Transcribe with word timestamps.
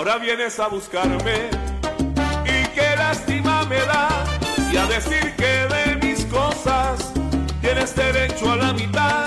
Ahora 0.00 0.16
vienes 0.16 0.58
a 0.58 0.66
buscarme 0.68 1.50
y 2.46 2.66
qué 2.68 2.96
lástima 2.96 3.66
me 3.66 3.76
da 3.80 4.24
y 4.72 4.76
a 4.78 4.86
decir 4.86 5.34
que 5.36 5.66
de 5.74 5.96
mis 5.96 6.24
cosas 6.24 7.12
tienes 7.60 7.94
derecho 7.94 8.50
a 8.50 8.56
la 8.56 8.72
mitad. 8.72 9.26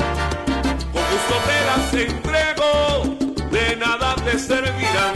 Con 0.92 1.04
gusto 1.12 1.36
te 1.46 1.58
las 1.68 1.94
entrego, 1.94 3.18
de 3.52 3.76
nada 3.76 4.16
te 4.16 4.40
servirán. 4.40 5.14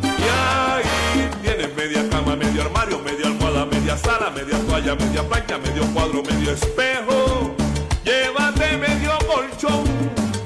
Y 0.00 0.28
ahí 0.32 1.30
tienes 1.42 1.76
media 1.76 2.08
cama, 2.08 2.34
medio 2.34 2.62
armario, 2.62 2.98
media 3.00 3.26
almohada, 3.26 3.66
media 3.66 3.98
sala, 3.98 4.30
media 4.30 4.58
toalla, 4.66 4.94
media 4.94 5.22
plancha, 5.24 5.58
medio 5.58 5.84
cuadro, 5.92 6.22
medio 6.22 6.52
espejo 6.52 7.54
llévate 8.02 8.78
medio 8.78 9.12
colchón 9.26 9.84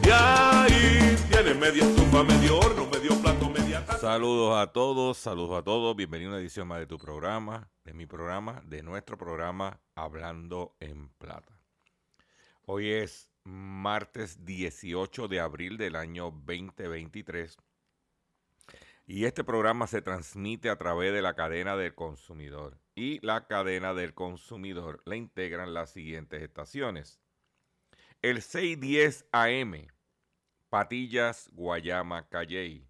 y 0.03 0.11
ahí 0.11 1.17
tiene 1.31 1.55
media 1.55 1.85
estufa, 1.85 2.25
medio. 2.25 2.70
Saludos 4.01 4.57
a 4.57 4.73
todos, 4.73 5.19
saludos 5.19 5.59
a 5.59 5.63
todos, 5.63 5.95
bienvenido 5.95 6.31
a 6.31 6.33
una 6.33 6.41
edición 6.41 6.67
más 6.67 6.79
de 6.79 6.87
tu 6.87 6.97
programa, 6.97 7.69
de 7.85 7.93
mi 7.93 8.07
programa, 8.07 8.63
de 8.65 8.83
nuestro 8.83 9.19
programa 9.19 9.79
Hablando 9.95 10.75
en 10.81 11.11
Plata. 11.19 11.61
Hoy 12.65 12.89
es 12.89 13.29
martes 13.45 14.47
18 14.47 15.29
de 15.29 15.41
abril 15.41 15.77
del 15.77 15.97
año 15.97 16.31
2023 16.31 17.59
y 19.07 19.27
este 19.27 19.45
programa 19.45 19.87
se 19.87 20.01
transmite 20.01 20.71
a 20.71 20.77
través 20.77 21.13
de 21.13 21.21
la 21.21 21.35
cadena 21.35 21.77
del 21.77 21.95
consumidor 21.95 22.79
y 22.95 23.21
la 23.21 23.47
cadena 23.47 23.93
del 23.93 24.15
consumidor 24.15 25.03
le 25.05 25.19
integran 25.19 25.75
las 25.75 25.91
siguientes 25.91 26.41
estaciones. 26.41 27.21
El 28.23 28.41
610 28.41 29.27
AM, 29.31 29.89
Patillas, 30.71 31.51
Guayama, 31.53 32.27
Calley. 32.31 32.90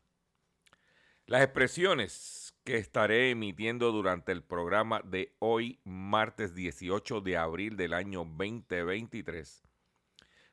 Las 1.31 1.43
expresiones 1.43 2.53
que 2.65 2.75
estaré 2.75 3.29
emitiendo 3.29 3.93
durante 3.93 4.33
el 4.33 4.43
programa 4.43 5.01
de 5.01 5.33
hoy, 5.39 5.79
martes 5.85 6.53
18 6.55 7.21
de 7.21 7.37
abril 7.37 7.77
del 7.77 7.93
año 7.93 8.25
2023, 8.25 9.63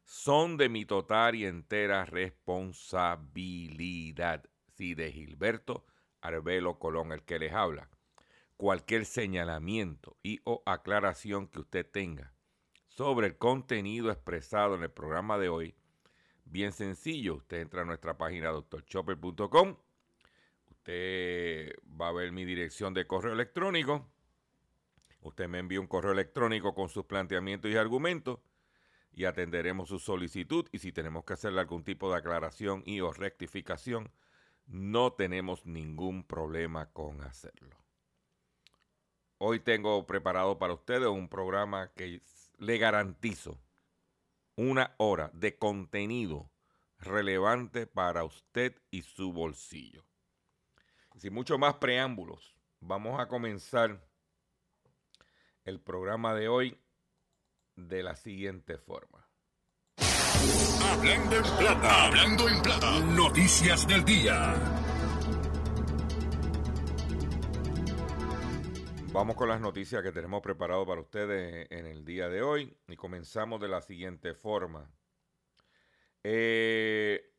son 0.05 0.57
de 0.57 0.69
mi 0.69 0.85
total 0.85 1.35
y 1.35 1.47
entera 1.47 2.05
responsabilidad. 2.05 4.45
Si 4.77 4.95
de 4.95 5.11
Gilberto 5.11 5.85
Arbelo 6.21 6.79
Colón, 6.79 7.11
el 7.11 7.25
que 7.25 7.41
les 7.41 7.53
habla, 7.53 7.91
cualquier 8.57 9.05
señalamiento 9.05 10.17
y 10.23 10.39
o 10.45 10.63
aclaración 10.65 11.49
que 11.49 11.59
usted 11.59 11.91
tenga 11.91 12.35
sobre 12.87 13.27
el 13.27 13.37
contenido 13.37 14.13
expresado 14.13 14.77
en 14.77 14.85
el 14.85 14.93
programa 14.93 15.39
de 15.39 15.49
hoy, 15.49 15.75
bien 16.45 16.71
sencillo, 16.71 17.35
usted 17.35 17.63
entra 17.63 17.83
a 17.83 17.85
nuestra 17.85 18.17
página 18.17 18.51
doctorchopper.com, 18.51 19.77
usted 20.89 21.75
va 22.01 22.09
a 22.09 22.13
ver 22.13 22.33
mi 22.33 22.47
dirección 22.47 22.95
de 22.95 23.07
correo 23.07 23.35
electrónico, 23.35 24.11
usted 25.21 25.47
me 25.47 25.59
envía 25.59 25.81
un 25.81 25.87
correo 25.87 26.13
electrónico 26.13 26.75
con 26.75 26.89
sus 26.89 27.05
planteamientos 27.05 27.71
y 27.71 27.77
argumentos 27.77 28.39
y 29.13 29.27
atenderemos 29.27 29.91
su 29.91 29.99
solicitud 29.99 30.67
y 30.73 30.79
si 30.79 30.93
tenemos 30.93 31.25
que 31.25 31.35
hacerle 31.35 31.61
algún 31.61 31.85
tipo 31.85 32.11
de 32.11 32.17
aclaración 32.17 32.83
y 32.87 33.01
o 33.01 33.13
rectificación, 33.13 34.11
no 34.67 35.13
tenemos 35.13 35.67
ningún 35.67 36.25
problema 36.25 36.91
con 36.93 37.21
hacerlo. 37.21 37.77
Hoy 39.37 39.61
tengo 39.61 40.07
preparado 40.07 40.59
para 40.59 40.73
ustedes 40.73 41.09
un 41.09 41.29
programa 41.29 41.93
que 41.95 42.23
le 42.57 42.79
garantizo 42.79 43.61
una 44.57 44.95
hora 44.97 45.31
de 45.35 45.59
contenido 45.59 46.51
relevante 46.99 47.87
para 47.87 48.25
usted 48.25 48.75
y 48.91 49.03
su 49.03 49.33
bolsillo. 49.35 50.09
Sin 51.19 51.35
mucho 51.35 51.59
más 51.59 51.75
preámbulos, 51.75 52.55
vamos 52.79 53.19
a 53.19 53.27
comenzar 53.27 54.01
el 55.65 55.81
programa 55.81 56.33
de 56.33 56.47
hoy 56.47 56.79
de 57.75 58.05
la 58.05 58.15
siguiente 58.15 58.79
forma. 58.79 59.29
Hablando 60.85 61.37
en 61.37 61.43
plata, 61.43 62.07
hablando 62.07 62.49
en 62.49 62.63
plata, 62.63 63.01
noticias 63.01 63.89
del 63.89 64.05
día. 64.05 64.55
Vamos 69.13 69.35
con 69.35 69.49
las 69.49 69.61
noticias 69.61 70.01
que 70.05 70.13
tenemos 70.13 70.41
preparado 70.41 70.87
para 70.87 71.01
ustedes 71.01 71.67
en 71.73 71.87
el 71.87 72.05
día 72.05 72.29
de 72.29 72.43
hoy 72.43 72.77
y 72.87 72.95
comenzamos 72.95 73.61
de 73.61 73.67
la 73.67 73.81
siguiente 73.81 74.35
forma. 74.35 74.89
Eh, 76.23 77.35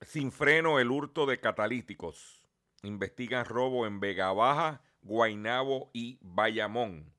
sin 0.00 0.32
freno 0.32 0.80
el 0.80 0.90
hurto 0.90 1.24
de 1.24 1.38
catalíticos. 1.38 2.41
Investigan 2.82 3.44
robo 3.44 3.86
en 3.86 4.00
Vega 4.00 4.32
Baja, 4.32 4.82
Guainabo 5.02 5.90
y 5.92 6.18
Bayamón. 6.20 7.12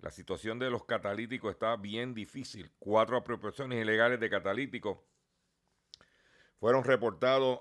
La 0.00 0.10
situación 0.10 0.58
de 0.58 0.70
los 0.70 0.84
catalíticos 0.84 1.52
está 1.52 1.76
bien 1.76 2.14
difícil. 2.14 2.70
Cuatro 2.78 3.16
apropiaciones 3.16 3.82
ilegales 3.82 4.20
de 4.20 4.30
catalíticos 4.30 4.98
fueron 6.58 6.84
reportados 6.84 7.60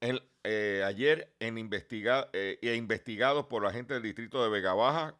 eh, 0.00 0.82
ayer 0.84 1.34
en 1.38 1.58
eh, 1.58 2.58
e 2.62 2.74
investigados 2.74 3.46
por 3.46 3.62
la 3.62 3.72
gente 3.72 3.94
del 3.94 4.02
distrito 4.02 4.42
de 4.42 4.50
Vega 4.50 4.74
Baja, 4.74 5.16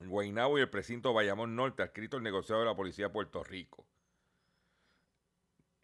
Guaynabo 0.00 0.58
y 0.58 0.62
el 0.62 0.70
precinto 0.70 1.12
Bayamón 1.12 1.54
Norte, 1.54 1.82
adscrito 1.82 2.16
el 2.16 2.22
negociado 2.22 2.60
de 2.62 2.66
la 2.68 2.76
Policía 2.76 3.06
de 3.06 3.12
Puerto 3.12 3.44
Rico. 3.44 3.86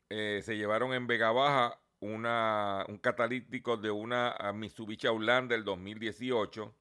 Eh, 0.08 0.40
se 0.44 0.56
llevaron 0.56 0.92
en 0.92 1.06
Vega 1.06 1.30
Baja 1.30 1.80
una, 2.00 2.84
un 2.88 2.98
catalítico 2.98 3.76
de 3.76 3.90
una 3.90 4.34
Mitsubishi 4.54 5.06
Outlander 5.06 5.58
del 5.58 5.64
2018. 5.64 6.74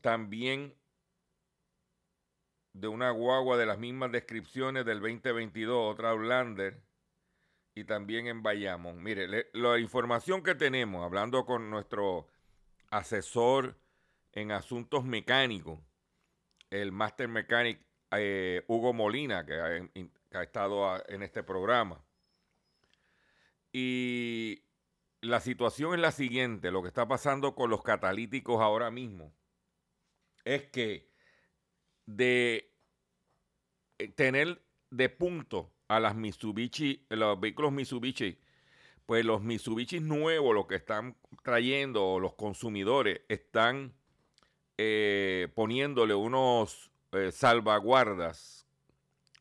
también 0.00 0.74
de 2.72 2.88
una 2.88 3.10
guagua 3.10 3.56
de 3.56 3.66
las 3.66 3.78
mismas 3.78 4.12
descripciones 4.12 4.84
del 4.84 5.00
2022, 5.00 5.92
otra 5.92 6.10
Outlander 6.10 6.80
y 7.74 7.84
también 7.84 8.26
en 8.26 8.42
Bayamón. 8.42 9.02
Mire, 9.02 9.50
la 9.52 9.78
información 9.78 10.42
que 10.42 10.54
tenemos, 10.54 11.04
hablando 11.04 11.44
con 11.44 11.70
nuestro 11.70 12.26
asesor 12.90 13.76
en 14.32 14.52
asuntos 14.52 15.04
mecánicos, 15.04 15.78
el 16.70 16.92
Master 16.92 17.28
Mechanic 17.28 17.80
eh, 18.12 18.64
Hugo 18.68 18.92
Molina, 18.92 19.44
que 19.44 19.88
ha, 20.32 20.42
estado 20.42 21.02
en 21.08 21.22
este 21.22 21.42
programa. 21.42 22.04
Y 23.72 24.64
la 25.20 25.40
situación 25.40 25.94
es 25.94 26.00
la 26.00 26.12
siguiente, 26.12 26.70
lo 26.70 26.82
que 26.82 26.88
está 26.88 27.06
pasando 27.06 27.54
con 27.54 27.70
los 27.70 27.82
catalíticos 27.82 28.60
ahora 28.60 28.90
mismo 28.90 29.32
es 30.44 30.64
que 30.68 31.10
de 32.06 32.72
eh, 33.98 34.08
tener 34.08 34.62
de 34.90 35.08
punto 35.08 35.72
a 35.88 36.00
las 36.00 36.16
Mitsubishi, 36.16 37.06
los 37.10 37.38
vehículos 37.38 37.72
Mitsubishi, 37.72 38.38
pues 39.06 39.24
los 39.24 39.42
Mitsubishi 39.42 40.00
nuevos, 40.00 40.54
los 40.54 40.66
que 40.66 40.76
están 40.76 41.16
trayendo 41.42 42.18
los 42.20 42.34
consumidores, 42.34 43.22
están 43.28 43.92
eh, 44.78 45.48
poniéndole 45.54 46.14
unos 46.14 46.90
eh, 47.12 47.32
salvaguardas. 47.32 48.59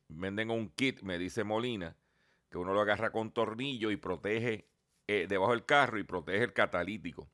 Venden 0.09 0.51
un 0.51 0.69
kit, 0.69 1.01
me 1.01 1.17
dice 1.17 1.43
Molina, 1.43 1.95
que 2.49 2.57
uno 2.57 2.73
lo 2.73 2.81
agarra 2.81 3.11
con 3.11 3.31
tornillo 3.31 3.91
y 3.91 3.97
protege 3.97 4.67
eh, 5.07 5.27
debajo 5.29 5.51
del 5.51 5.65
carro 5.65 5.97
y 5.97 6.03
protege 6.03 6.43
el 6.43 6.53
catalítico. 6.53 7.29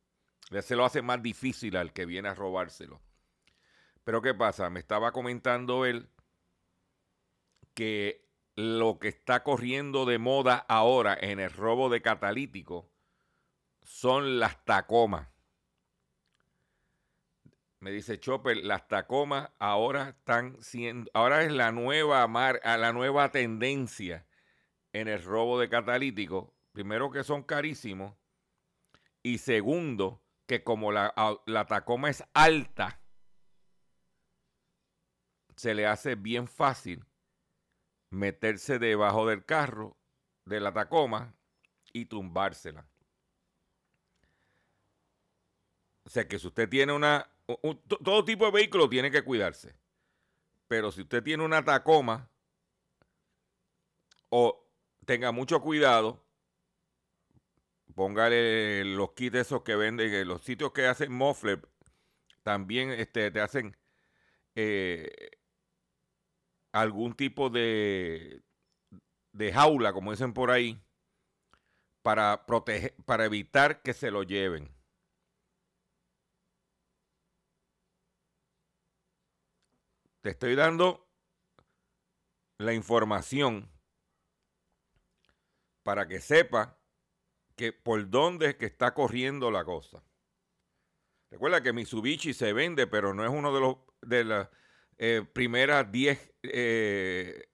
Se 0.62 0.76
lo 0.76 0.86
hace 0.86 1.02
más 1.02 1.22
difícil 1.22 1.76
al 1.76 1.92
que 1.92 2.06
viene 2.06 2.30
a 2.30 2.36
robárselo. 2.36 3.02
Pero 4.04 4.22
¿qué 4.22 4.34
pasa? 4.34 4.70
Me 4.70 4.80
estaba 4.80 5.12
comentando 5.12 5.86
él 5.86 6.10
que 7.74 8.30
lo 8.56 9.00
que 9.00 9.08
está 9.10 9.44
corriendo 9.44 10.06
de 10.06 10.20
moda 10.20 10.58
ahora 10.70 11.18
en 11.20 11.40
el 11.40 11.52
robo 11.52 11.90
de 11.90 12.02
catalítico 12.02 12.92
son 13.82 14.40
las 14.40 14.64
tacomas. 14.64 15.35
Me 17.80 17.92
dice 17.92 18.20
Chopper, 18.20 18.58
las 18.58 18.88
tacomas 18.88 19.52
ahora 19.60 20.10
están 20.10 20.62
siendo, 20.62 21.12
ahora 21.14 21.44
es 21.44 21.52
la 21.52 21.72
nueva 21.72 22.28
mar, 22.28 22.60
la 22.64 22.94
nueva 22.94 23.32
tendencia 23.32 24.26
en 24.94 25.08
el 25.08 25.24
robo 25.24 25.60
de 25.60 25.70
catalítico. 25.70 26.56
Primero 26.72 27.12
que 27.12 27.24
son 27.24 27.44
carísimos 27.44 28.16
y 29.22 29.38
segundo 29.38 30.24
que 30.48 30.64
como 30.64 30.92
la, 30.92 31.14
la 31.46 31.66
tacoma 31.66 32.10
es 32.10 32.24
alta, 32.34 33.02
se 35.56 35.74
le 35.74 35.88
hace 35.88 36.16
bien 36.16 36.48
fácil 36.48 37.06
meterse 38.10 38.80
debajo 38.80 39.28
del 39.28 39.46
carro 39.46 39.98
de 40.46 40.60
la 40.60 40.74
Tacoma 40.74 41.36
y 41.94 42.06
tumbársela. 42.06 42.88
O 46.04 46.10
sea 46.10 46.28
que 46.28 46.40
si 46.40 46.48
usted 46.48 46.70
tiene 46.70 46.94
una... 46.94 47.32
todo 48.04 48.26
tipo 48.26 48.46
de 48.46 48.52
vehículo 48.52 48.90
tiene 48.90 49.12
que 49.12 49.24
cuidarse. 49.24 49.76
Pero 50.68 50.92
si 50.92 51.02
usted 51.02 51.24
tiene 51.24 51.44
una 51.44 51.64
Tacoma 51.64 52.30
o 54.30 54.68
tenga 55.06 55.32
mucho 55.32 55.62
cuidado, 55.62 56.26
póngale 57.94 58.84
los 58.84 59.14
kits 59.14 59.38
esos 59.38 59.62
que 59.64 59.76
venden, 59.76 60.28
los 60.28 60.42
sitios 60.42 60.72
que 60.72 60.88
hacen 60.88 61.12
muffler, 61.12 61.68
también 62.44 62.92
este, 62.92 63.32
te 63.32 63.42
hacen 63.42 63.78
eh, 64.56 65.30
algún 66.72 67.16
tipo 67.16 67.50
de, 67.50 68.44
de 69.32 69.54
jaula, 69.54 69.94
como 69.94 70.12
dicen 70.12 70.34
por 70.34 70.52
ahí, 70.52 70.82
para 72.02 72.46
proteger, 72.46 72.96
para 73.06 73.26
evitar 73.26 73.82
que 73.82 73.94
se 73.94 74.12
lo 74.12 74.24
lleven. 74.24 74.75
Te 80.26 80.32
estoy 80.32 80.56
dando 80.56 81.08
la 82.58 82.74
información 82.74 83.70
para 85.84 86.08
que 86.08 86.20
sepa 86.20 86.80
que 87.56 87.72
por 87.74 88.10
dónde 88.10 88.48
es 88.48 88.56
que 88.56 88.66
está 88.66 88.96
corriendo 88.96 89.52
la 89.52 89.64
cosa. 89.64 90.04
Recuerda 91.30 91.62
que 91.62 91.74
Mitsubishi 91.74 92.34
se 92.34 92.54
vende, 92.54 92.88
pero 92.88 93.14
no 93.14 93.24
es 93.24 93.30
uno 93.30 93.54
de 93.54 93.60
los 93.60 93.78
de 94.02 94.24
las 94.24 94.50
eh, 94.98 95.24
primeras 95.32 95.92
10, 95.92 96.34
eh, 96.42 97.48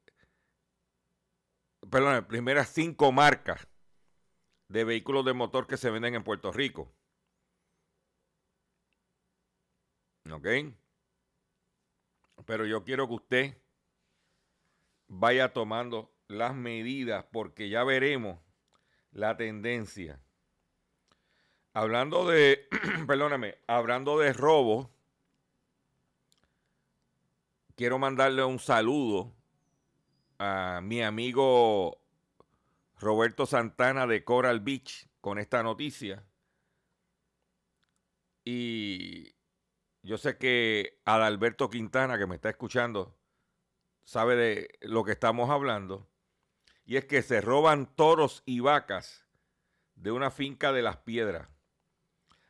perdón, 1.90 2.26
primeras 2.26 2.70
5 2.70 3.12
marcas 3.12 3.68
de 4.70 4.86
vehículos 4.86 5.26
de 5.26 5.34
motor 5.34 5.68
que 5.68 5.76
se 5.76 5.90
venden 5.90 6.16
en 6.16 6.24
Puerto 6.24 6.54
Rico. 6.54 6.96
¿Ok? 10.32 10.48
Pero 12.46 12.66
yo 12.66 12.84
quiero 12.84 13.08
que 13.08 13.14
usted 13.14 13.58
vaya 15.08 15.54
tomando 15.54 16.12
las 16.28 16.56
medidas 16.56 17.26
porque 17.32 17.70
ya 17.70 17.84
veremos 17.84 18.40
la 19.12 19.38
tendencia. 19.38 20.20
Hablando 21.74 22.28
de, 22.28 22.68
perdóname, 23.08 23.58
hablando 23.68 24.18
de 24.20 24.34
robo, 24.34 24.90
quiero 27.76 28.00
mandarle 28.00 28.44
un 28.44 28.60
saludo 28.60 29.34
a 30.38 30.82
mi 30.82 31.02
amigo 31.02 32.02
Roberto 33.00 33.46
Santana 33.46 34.08
de 34.08 34.24
Coral 34.24 34.60
Beach 34.60 35.08
con 35.20 35.40
esta 35.40 35.64
noticia. 35.64 36.26
Y 38.44 39.34
yo 40.04 40.18
sé 40.18 40.38
que 40.38 41.00
Adalberto 41.06 41.70
Quintana, 41.70 42.18
que 42.18 42.28
me 42.28 42.36
está 42.36 42.50
escuchando, 42.50 43.18
sabe 44.04 44.36
de 44.36 44.70
lo 44.82 45.04
que 45.04 45.12
estamos 45.12 45.50
hablando. 45.50 46.08
Y 46.86 46.98
es 46.98 47.06
que 47.06 47.22
se 47.22 47.42
roban 47.42 47.96
toros 47.96 48.44
y 48.46 48.60
vacas 48.60 49.26
de 49.96 50.12
una 50.12 50.32
finca 50.32 50.74
de 50.74 50.82
las 50.82 50.98
piedras. 50.98 51.48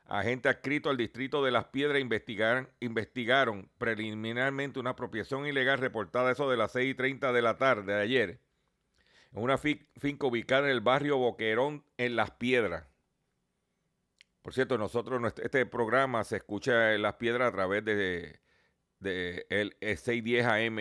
Agentes 0.05 0.49
adscritos 0.49 0.89
al 0.89 0.97
distrito 0.97 1.43
de 1.43 1.51
Las 1.51 1.65
Piedras 1.65 2.01
investigaron, 2.01 2.69
investigaron 2.81 3.71
preliminarmente 3.77 4.79
una 4.79 4.89
apropiación 4.89 5.45
ilegal 5.45 5.77
reportada 5.79 6.31
eso 6.31 6.49
de 6.49 6.57
las 6.57 6.73
6 6.73 6.91
y 6.91 6.95
30 6.95 7.31
de 7.31 7.41
la 7.41 7.57
tarde 7.57 7.93
de 7.93 8.01
ayer 8.01 8.41
en 9.33 9.43
una 9.43 9.57
finca 9.57 10.27
ubicada 10.27 10.67
en 10.67 10.71
el 10.71 10.81
barrio 10.81 11.17
Boquerón 11.17 11.85
en 11.97 12.15
Las 12.15 12.31
Piedras. 12.31 12.90
Por 14.41 14.53
cierto, 14.53 14.77
nosotros, 14.77 15.21
este 15.43 15.65
programa 15.65 16.23
se 16.23 16.37
escucha 16.37 16.95
en 16.95 17.03
Las 17.03 17.15
Piedras 17.15 17.49
a 17.49 17.51
través 17.51 17.85
de, 17.85 18.39
el 18.99 19.75
610 19.79 20.45
AM 20.45 20.79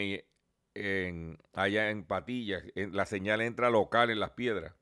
en, 0.74 1.38
allá 1.52 1.90
en 1.90 2.04
Patillas. 2.04 2.62
la 2.74 3.04
señal 3.04 3.42
entra 3.42 3.68
local 3.68 4.10
en 4.10 4.20
Las 4.20 4.30
Piedras. 4.30 4.72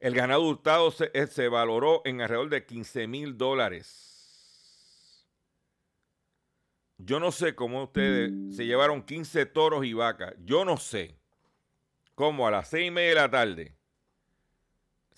El 0.00 0.14
ganado 0.14 0.42
hurtado 0.42 0.92
eh, 1.12 1.26
se, 1.26 1.48
valoró 1.48 2.02
en 2.04 2.20
alrededor 2.20 2.50
de 2.50 2.64
15 2.64 3.06
mil 3.08 3.36
dólares. 3.36 4.04
Yo 6.98 7.20
no 7.20 7.32
sé 7.32 7.54
cómo 7.54 7.84
ustedes 7.84 8.32
se 8.54 8.66
llevaron 8.66 9.02
15 9.02 9.46
toros 9.46 9.84
y 9.84 9.94
vacas. 9.94 10.34
Yo 10.44 10.64
no 10.64 10.76
sé 10.76 11.16
cómo 12.14 12.46
a 12.46 12.50
las 12.50 12.68
seis 12.68 12.88
y 12.88 12.90
media 12.90 13.08
de 13.10 13.14
la 13.14 13.30
tarde 13.30 13.77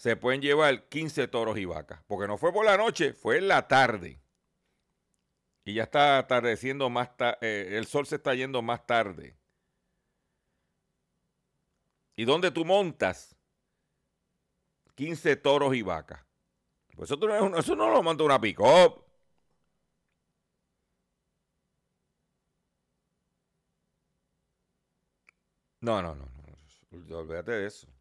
se 0.00 0.16
pueden 0.16 0.40
llevar 0.40 0.88
15 0.88 1.28
toros 1.28 1.58
y 1.58 1.66
vacas. 1.66 2.02
Porque 2.06 2.26
no 2.26 2.38
fue 2.38 2.54
por 2.54 2.64
la 2.64 2.78
noche, 2.78 3.12
fue 3.12 3.36
en 3.36 3.48
la 3.48 3.68
tarde. 3.68 4.18
Y 5.62 5.74
ya 5.74 5.82
está 5.82 6.16
atardeciendo 6.16 6.88
más 6.88 7.14
tarde. 7.18 7.36
Eh, 7.42 7.76
el 7.76 7.86
sol 7.86 8.06
se 8.06 8.16
está 8.16 8.34
yendo 8.34 8.62
más 8.62 8.86
tarde. 8.86 9.36
¿Y 12.16 12.24
dónde 12.24 12.50
tú 12.50 12.64
montas? 12.64 13.36
15 14.94 15.36
toros 15.36 15.76
y 15.76 15.82
vacas. 15.82 16.24
Pues 16.96 17.10
eso, 17.10 17.18
no, 17.18 17.58
eso 17.58 17.76
no 17.76 17.90
lo 17.90 18.02
manda 18.02 18.24
una 18.24 18.40
pick 18.40 18.58
No, 25.82 25.82
no, 25.82 26.14
no, 26.14 26.14
no. 26.14 27.18
Olvídate 27.18 27.52
de 27.52 27.66
eso. 27.66 27.99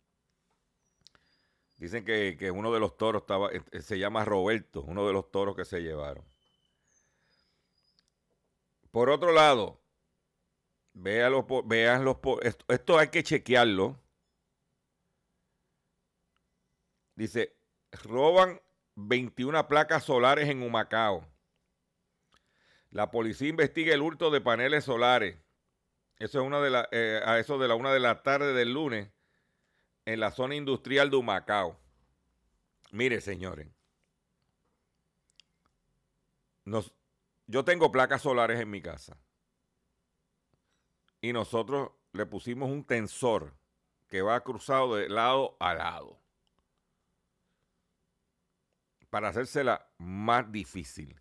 Dicen 1.79 2.03
que, 2.03 2.35
que 2.37 2.51
uno 2.51 2.73
de 2.73 2.79
los 2.81 2.97
toros 2.97 3.21
estaba, 3.21 3.49
eh, 3.53 3.63
eh, 3.71 3.81
se 3.81 3.97
llama 3.97 4.25
Roberto, 4.25 4.81
uno 4.81 5.07
de 5.07 5.13
los 5.13 5.31
toros 5.31 5.55
que 5.55 5.63
se 5.63 5.79
llevaron. 5.79 6.25
Por 8.91 9.09
otro 9.09 9.31
lado, 9.31 9.81
vean 10.93 11.31
los, 11.31 11.45
los 12.03 12.17
esto, 12.41 12.65
esto 12.67 12.99
hay 12.99 13.07
que 13.07 13.23
chequearlo. 13.23 13.97
Dice, 17.15 17.55
roban 18.03 18.61
21 18.95 19.65
placas 19.69 20.03
solares 20.03 20.49
en 20.49 20.61
Humacao. 20.61 21.25
La 22.91 23.09
policía 23.09 23.47
investiga 23.47 23.93
el 23.93 24.01
hurto 24.01 24.31
de 24.31 24.41
paneles 24.41 24.83
solares. 24.83 25.37
Eso 26.17 26.41
es 26.41 26.45
una 26.45 26.59
de 26.59 26.69
la, 26.71 26.89
eh, 26.91 27.21
a 27.23 27.39
eso 27.39 27.57
de 27.57 27.69
la 27.69 27.75
una 27.75 27.93
de 27.93 28.01
la 28.01 28.21
tarde 28.21 28.51
del 28.51 28.73
lunes 28.73 29.09
en 30.05 30.19
la 30.19 30.31
zona 30.31 30.55
industrial 30.55 31.09
de 31.09 31.17
Humacao. 31.17 31.79
Mire, 32.91 33.21
señores. 33.21 33.67
Nos, 36.65 36.93
yo 37.47 37.63
tengo 37.63 37.91
placas 37.91 38.21
solares 38.21 38.59
en 38.59 38.69
mi 38.69 38.81
casa. 38.81 39.17
Y 41.21 41.33
nosotros 41.33 41.91
le 42.13 42.25
pusimos 42.25 42.69
un 42.69 42.83
tensor 42.83 43.55
que 44.07 44.21
va 44.21 44.43
cruzado 44.43 44.95
de 44.95 45.09
lado 45.09 45.57
a 45.59 45.73
lado. 45.73 46.19
Para 49.09 49.29
hacérsela 49.29 49.89
más 49.97 50.51
difícil. 50.51 51.19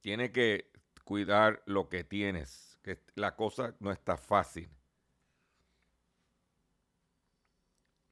Tiene 0.00 0.32
que 0.32 0.70
cuidar 1.04 1.62
lo 1.66 1.88
que 1.88 2.04
tienes 2.04 2.73
que 2.84 3.02
la 3.14 3.34
cosa 3.34 3.74
no 3.80 3.90
está 3.90 4.18
fácil. 4.18 4.70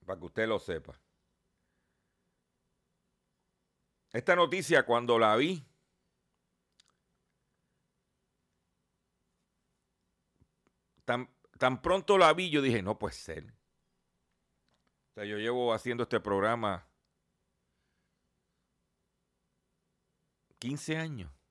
Para 0.06 0.18
que 0.18 0.24
usted 0.24 0.48
lo 0.48 0.58
sepa. 0.58 0.98
Esta 4.12 4.34
noticia 4.34 4.84
cuando 4.84 5.18
la 5.18 5.36
vi, 5.36 5.62
tan, 11.04 11.28
tan 11.58 11.82
pronto 11.82 12.16
la 12.16 12.32
vi, 12.32 12.48
yo 12.48 12.62
dije, 12.62 12.82
no 12.82 12.98
puede 12.98 13.14
ser. 13.14 13.44
O 15.10 15.14
sea, 15.14 15.24
yo 15.26 15.36
llevo 15.36 15.74
haciendo 15.74 16.04
este 16.04 16.18
programa 16.18 16.88
15 20.58 20.96
años. 20.96 21.41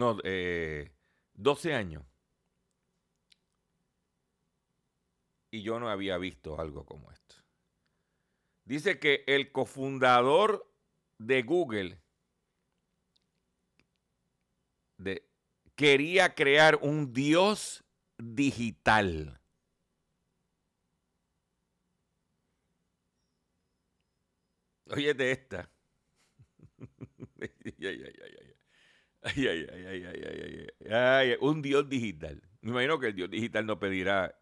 No, 0.00 0.16
eh, 0.24 0.90
12 1.34 1.74
años. 1.74 2.02
Y 5.50 5.60
yo 5.60 5.78
no 5.78 5.90
había 5.90 6.16
visto 6.16 6.58
algo 6.58 6.86
como 6.86 7.12
esto. 7.12 7.34
Dice 8.64 8.98
que 8.98 9.24
el 9.26 9.52
cofundador 9.52 10.72
de 11.18 11.42
Google 11.42 12.00
de, 14.96 15.28
quería 15.76 16.34
crear 16.34 16.76
un 16.76 17.12
dios 17.12 17.84
digital. 18.16 19.38
Oye, 24.86 25.12
de 25.12 25.32
esta. 25.32 25.70
ay, 29.22 29.46
ay, 29.46 29.66
ay, 29.70 30.04
ay, 30.04 30.92
ay, 30.92 31.36
un 31.40 31.62
Dios 31.62 31.88
digital. 31.88 32.42
Me 32.62 32.70
imagino 32.70 32.98
que 32.98 33.08
el 33.08 33.14
Dios 33.14 33.30
digital 33.30 33.66
no 33.66 33.78
pedirá, 33.78 34.38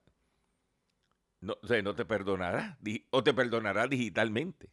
no, 1.41 1.57
o 1.63 1.67
sea, 1.67 1.81
no 1.83 1.95
te 1.95 2.05
perdonará, 2.05 2.79
o 3.11 3.23
te 3.23 3.35
perdonará 3.35 3.87
digitalmente. 3.87 4.71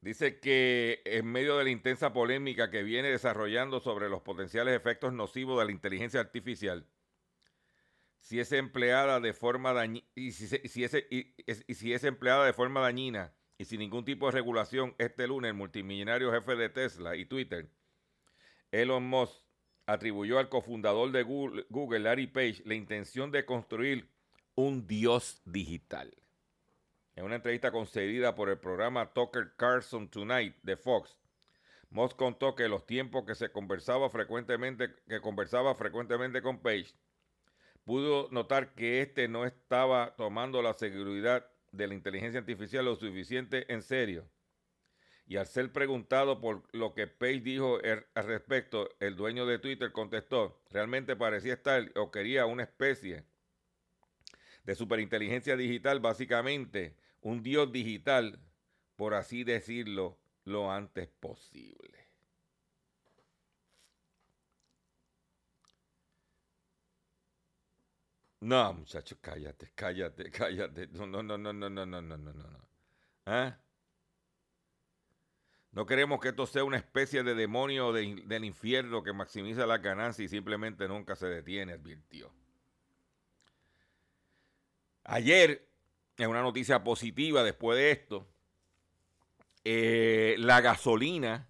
Dice 0.00 0.40
que 0.40 1.02
en 1.04 1.26
medio 1.26 1.58
de 1.58 1.64
la 1.64 1.70
intensa 1.70 2.12
polémica 2.12 2.70
que 2.70 2.82
viene 2.82 3.10
desarrollando 3.10 3.80
sobre 3.80 4.08
los 4.08 4.22
potenciales 4.22 4.74
efectos 4.74 5.12
nocivos 5.12 5.58
de 5.58 5.66
la 5.66 5.72
inteligencia 5.72 6.20
artificial, 6.20 6.86
si 8.18 8.40
es 8.40 8.52
empleada 8.52 9.20
de 9.20 9.34
forma 9.34 9.72
dañina, 9.72 10.06
y 10.14 10.32
si, 10.32 10.56
y 10.64 11.74
si 11.74 11.92
es 11.92 12.04
empleada 12.04 12.46
de 12.46 12.52
forma 12.52 12.80
dañina 12.80 13.34
y 13.60 13.66
sin 13.66 13.80
ningún 13.80 14.06
tipo 14.06 14.24
de 14.24 14.32
regulación, 14.32 14.94
este 14.96 15.26
lunes 15.26 15.50
el 15.50 15.54
multimillonario 15.54 16.32
jefe 16.32 16.56
de 16.56 16.70
Tesla 16.70 17.14
y 17.14 17.26
Twitter, 17.26 17.68
Elon 18.72 19.04
Musk, 19.04 19.34
atribuyó 19.84 20.38
al 20.38 20.48
cofundador 20.48 21.12
de 21.12 21.24
Google, 21.24 21.98
Larry 21.98 22.26
Page, 22.26 22.62
la 22.64 22.72
intención 22.72 23.30
de 23.30 23.44
construir 23.44 24.08
un 24.54 24.86
dios 24.86 25.42
digital. 25.44 26.10
En 27.16 27.26
una 27.26 27.34
entrevista 27.34 27.70
concedida 27.70 28.34
por 28.34 28.48
el 28.48 28.56
programa 28.56 29.12
Tucker 29.12 29.52
Carlson 29.58 30.08
Tonight 30.08 30.56
de 30.62 30.78
Fox, 30.78 31.18
Musk 31.90 32.16
contó 32.16 32.54
que 32.54 32.66
los 32.66 32.86
tiempos 32.86 33.26
que 33.26 33.34
se 33.34 33.52
conversaba 33.52 34.08
frecuentemente, 34.08 34.94
que 35.06 35.20
conversaba 35.20 35.74
frecuentemente 35.74 36.40
con 36.40 36.62
Page, 36.62 36.94
pudo 37.84 38.28
notar 38.30 38.74
que 38.74 39.02
éste 39.02 39.28
no 39.28 39.44
estaba 39.44 40.16
tomando 40.16 40.62
la 40.62 40.72
seguridad 40.72 41.49
de 41.72 41.86
la 41.86 41.94
inteligencia 41.94 42.40
artificial 42.40 42.84
lo 42.84 42.96
suficiente 42.96 43.72
en 43.72 43.82
serio. 43.82 44.28
Y 45.26 45.36
al 45.36 45.46
ser 45.46 45.72
preguntado 45.72 46.40
por 46.40 46.64
lo 46.74 46.92
que 46.92 47.06
Page 47.06 47.40
dijo 47.40 47.80
er, 47.82 48.08
al 48.14 48.26
respecto, 48.26 48.88
el 48.98 49.14
dueño 49.14 49.46
de 49.46 49.58
Twitter 49.60 49.92
contestó, 49.92 50.60
realmente 50.70 51.14
parecía 51.14 51.54
estar 51.54 51.92
o 51.94 52.10
quería 52.10 52.46
una 52.46 52.64
especie 52.64 53.24
de 54.64 54.74
superinteligencia 54.74 55.56
digital, 55.56 56.00
básicamente 56.00 56.96
un 57.20 57.42
dios 57.42 57.70
digital, 57.70 58.40
por 58.96 59.14
así 59.14 59.44
decirlo, 59.44 60.18
lo 60.44 60.70
antes 60.72 61.08
posible. 61.08 61.89
No, 68.40 68.72
muchachos, 68.72 69.18
cállate, 69.20 69.70
cállate, 69.74 70.30
cállate. 70.30 70.88
No, 70.88 71.06
no, 71.06 71.22
no, 71.22 71.36
no, 71.36 71.52
no, 71.52 71.68
no, 71.70 71.86
no, 71.86 72.00
no, 72.00 72.16
no, 72.16 72.32
no. 72.32 73.60
No 75.72 75.86
queremos 75.86 76.20
que 76.20 76.30
esto 76.30 76.46
sea 76.46 76.64
una 76.64 76.78
especie 76.78 77.22
de 77.22 77.34
demonio 77.34 77.92
del 77.92 78.44
infierno 78.44 79.04
que 79.04 79.12
maximiza 79.12 79.66
la 79.66 79.78
ganancia 79.78 80.24
y 80.24 80.28
simplemente 80.28 80.88
nunca 80.88 81.14
se 81.14 81.26
detiene, 81.26 81.74
advirtió. 81.74 82.32
Ayer, 85.04 85.68
en 86.16 86.28
una 86.28 86.42
noticia 86.42 86.82
positiva 86.82 87.44
después 87.44 87.78
de 87.78 87.92
esto, 87.92 88.26
eh, 89.64 90.34
la 90.38 90.60
gasolina 90.60 91.48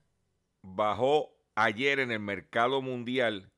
bajó 0.61 1.35
ayer 1.54 2.00
en 2.00 2.11
el 2.11 2.20
mercado 2.20 2.82
mundial 2.82 3.50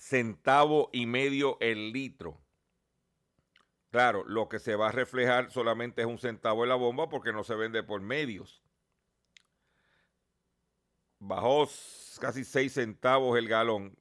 centavo 0.00 0.88
y 0.92 1.04
medio 1.04 1.58
el 1.60 1.92
litro. 1.92 2.40
Claro, 3.90 4.24
lo 4.24 4.48
que 4.48 4.58
se 4.58 4.74
va 4.74 4.88
a 4.88 4.92
reflejar 4.92 5.50
solamente 5.50 6.00
es 6.00 6.06
un 6.06 6.18
centavo 6.18 6.62
en 6.62 6.70
la 6.70 6.76
bomba 6.76 7.08
porque 7.10 7.32
no 7.32 7.44
se 7.44 7.54
vende 7.54 7.82
por 7.82 8.00
medios. 8.00 8.62
Bajó 11.18 11.68
casi 12.18 12.44
6 12.44 12.72
centavos 12.72 13.36
el 13.36 13.46
galón, 13.46 13.98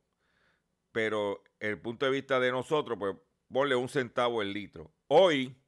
pero 0.93 1.43
el 1.59 1.81
punto 1.81 2.05
de 2.05 2.11
vista 2.11 2.39
de 2.39 2.51
nosotros, 2.51 2.97
pues 2.97 3.17
ponle 3.51 3.75
un 3.75 3.89
centavo 3.89 4.41
el 4.41 4.53
litro. 4.53 4.93
Hoy, 5.07 5.61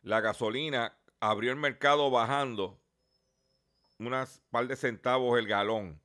la 0.00 0.20
gasolina 0.20 0.98
abrió 1.20 1.52
el 1.52 1.58
mercado 1.58 2.10
bajando 2.10 2.82
unas 3.98 4.42
par 4.50 4.66
de 4.66 4.74
centavos 4.74 5.38
el 5.38 5.46
galón 5.46 6.01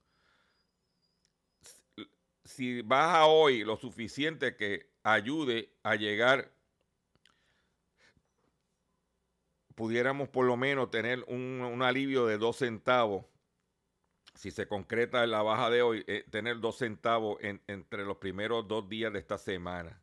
si 2.48 2.82
baja 2.82 3.26
hoy 3.26 3.64
lo 3.64 3.76
suficiente 3.76 4.56
que 4.56 4.90
ayude 5.04 5.74
a 5.84 5.96
llegar, 5.96 6.52
pudiéramos 9.76 10.30
por 10.30 10.46
lo 10.46 10.56
menos 10.56 10.90
tener 10.90 11.24
un, 11.28 11.82
alivio 11.84 12.26
de 12.26 12.38
dos 12.38 12.58
centavos, 12.58 13.26
si 14.34 14.50
se 14.52 14.68
concreta 14.68 15.28
la 15.28 15.42
baja 15.42 15.70
de 15.70 15.82
hoy, 15.82 16.06
eh, 16.08 16.26
tener 16.30 16.60
dos 16.60 16.78
centavos 16.78 17.38
entre 17.42 18.06
los 18.06 18.18
primeros 18.18 18.68
dos 18.68 18.88
días 18.88 19.12
de 19.12 19.20
esta 19.20 19.38
semana. 19.38 20.02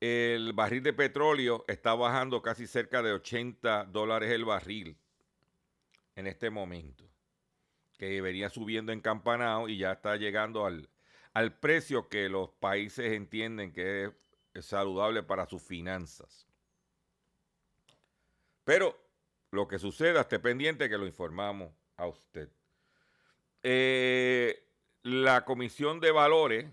El 0.00 0.52
barril 0.52 0.82
de 0.82 0.92
petróleo 0.92 1.64
está 1.68 1.94
bajando 1.94 2.42
casi 2.42 2.66
cerca 2.66 3.00
de 3.02 3.12
80 3.12 3.84
dólares 3.84 4.32
el 4.32 4.44
barril 4.44 4.98
en 6.16 6.26
este 6.26 6.50
momento, 6.50 7.08
que 7.96 8.20
venía 8.20 8.50
subiendo 8.50 8.90
en 8.90 9.00
campanado 9.00 9.68
y 9.68 9.78
ya 9.78 9.92
está 9.92 10.16
llegando 10.16 10.66
al, 10.66 10.88
al 11.34 11.58
precio 11.58 12.08
que 12.08 12.28
los 12.28 12.50
países 12.50 13.12
entienden 13.12 13.72
que 13.72 14.12
es 14.54 14.66
saludable 14.66 15.22
para 15.22 15.46
sus 15.46 15.62
finanzas. 15.62 16.46
Pero 18.64 18.98
lo 19.50 19.66
que 19.66 19.78
suceda, 19.78 20.22
esté 20.22 20.38
pendiente 20.38 20.88
que 20.88 20.98
lo 20.98 21.06
informamos 21.06 21.72
a 21.96 22.06
usted. 22.06 22.50
Eh, 23.62 24.68
la 25.02 25.44
Comisión 25.44 26.00
de 26.00 26.10
Valores 26.10 26.66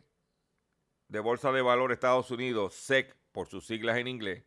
de 1.09 1.19
Bolsa 1.19 1.51
de 1.51 1.61
Valores 1.61 1.95
Estados 1.95 2.31
Unidos, 2.31 2.75
SEC 2.75 3.15
por 3.31 3.47
sus 3.47 3.65
siglas 3.65 3.97
en 3.97 4.07
inglés, 4.07 4.43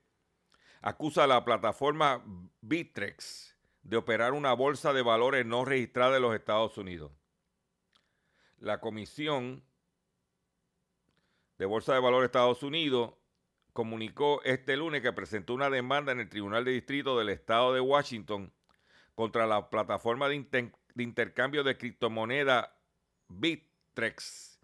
acusa 0.81 1.25
a 1.25 1.27
la 1.27 1.45
plataforma 1.45 2.25
Bitrex 2.61 3.57
de 3.83 3.97
operar 3.97 4.33
una 4.33 4.53
bolsa 4.53 4.93
de 4.93 5.03
valores 5.03 5.45
no 5.45 5.65
registrada 5.65 6.17
en 6.17 6.23
los 6.23 6.35
Estados 6.35 6.79
Unidos. 6.79 7.11
La 8.59 8.81
Comisión 8.81 9.65
de 11.63 11.67
Bolsa 11.67 11.95
de 11.95 12.01
Valores 12.01 12.27
Estados 12.27 12.65
Unidos 12.65 13.15
comunicó 13.73 14.43
este 14.43 14.77
lunes 14.77 15.01
que 15.01 15.13
presentó 15.13 15.55
una 15.55 15.71
demanda 15.71 16.11
en 16.11 16.19
el 16.19 16.29
Tribunal 16.29 16.65
de 16.65 16.73
Distrito 16.73 17.17
del 17.17 17.29
Estado 17.29 17.73
de 17.73 17.81
Washington 17.81 18.53
contra 19.15 19.47
la 19.47 19.71
plataforma 19.71 20.29
de, 20.29 20.45
intercambio 20.97 21.63
de 21.63 21.79
criptomonedas 21.79 22.69
Bitrex 23.29 24.59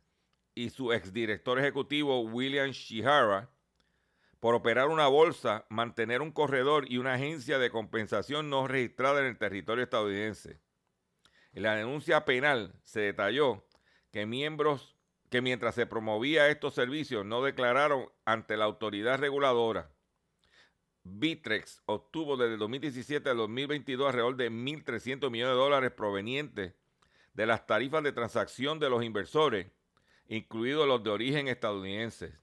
y 0.57 0.71
su 0.71 0.93
exdirector 0.93 1.61
ejecutivo 1.61 2.23
William 2.23 2.71
Shihara 2.71 3.49
por 4.41 4.57
operar 4.57 4.89
una 4.89 5.07
bolsa, 5.07 5.67
mantener 5.69 6.21
un 6.21 6.33
corredor 6.33 6.91
y 6.91 6.99
una 6.99 7.15
agencia 7.15 7.61
de 7.61 7.71
compensación 7.71 8.51
no 8.51 8.67
registrada 8.67 9.21
en 9.21 9.27
el 9.27 9.39
territorio 9.39 9.85
estadounidense. 9.85 10.59
En 11.53 11.63
la 11.63 11.77
denuncia 11.77 12.25
penal 12.25 12.75
se 12.83 13.03
detalló 13.03 13.65
que 14.11 14.27
miembros 14.27 14.98
que 15.31 15.43
mientras 15.43 15.75
se 15.75 15.87
promovía 15.87 16.49
estos 16.49 16.75
servicios 16.75 17.25
no 17.25 17.43
declararon 17.43 18.09
ante 18.25 18.57
la 18.57 18.65
autoridad 18.65 19.19
reguladora. 19.19 19.91
Bitrex 21.05 21.83
obtuvo 21.87 22.37
desde 22.37 22.57
2017 22.57 23.31
al 23.31 23.37
2022 23.39 24.09
alrededor 24.09 24.37
de 24.37 24.51
1.300 24.51 25.31
millones 25.31 25.55
de 25.55 25.61
dólares 25.61 25.91
provenientes 25.93 26.75
de 27.35 27.47
las 27.47 27.67
tarifas 27.67 28.03
de 28.03 28.13
transacción 28.13 28.79
de 28.79 28.91
los 28.91 29.05
inversores, 29.05 29.69
incluidos 30.29 30.87
los 30.87 31.03
de 31.03 31.11
origen 31.11 31.49
estadounidense. 31.49 32.35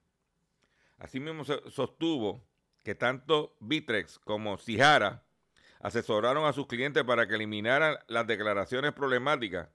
Asimismo, 0.97 1.43
sostuvo 1.43 2.43
que 2.83 2.95
tanto 2.95 3.55
Bitrex 3.59 4.19
como 4.19 4.57
Sihara 4.57 5.25
asesoraron 5.79 6.45
a 6.45 6.53
sus 6.53 6.67
clientes 6.67 7.03
para 7.03 7.27
que 7.27 7.35
eliminaran 7.35 7.97
las 8.07 8.25
declaraciones 8.25 8.93
problemáticas 8.93 9.69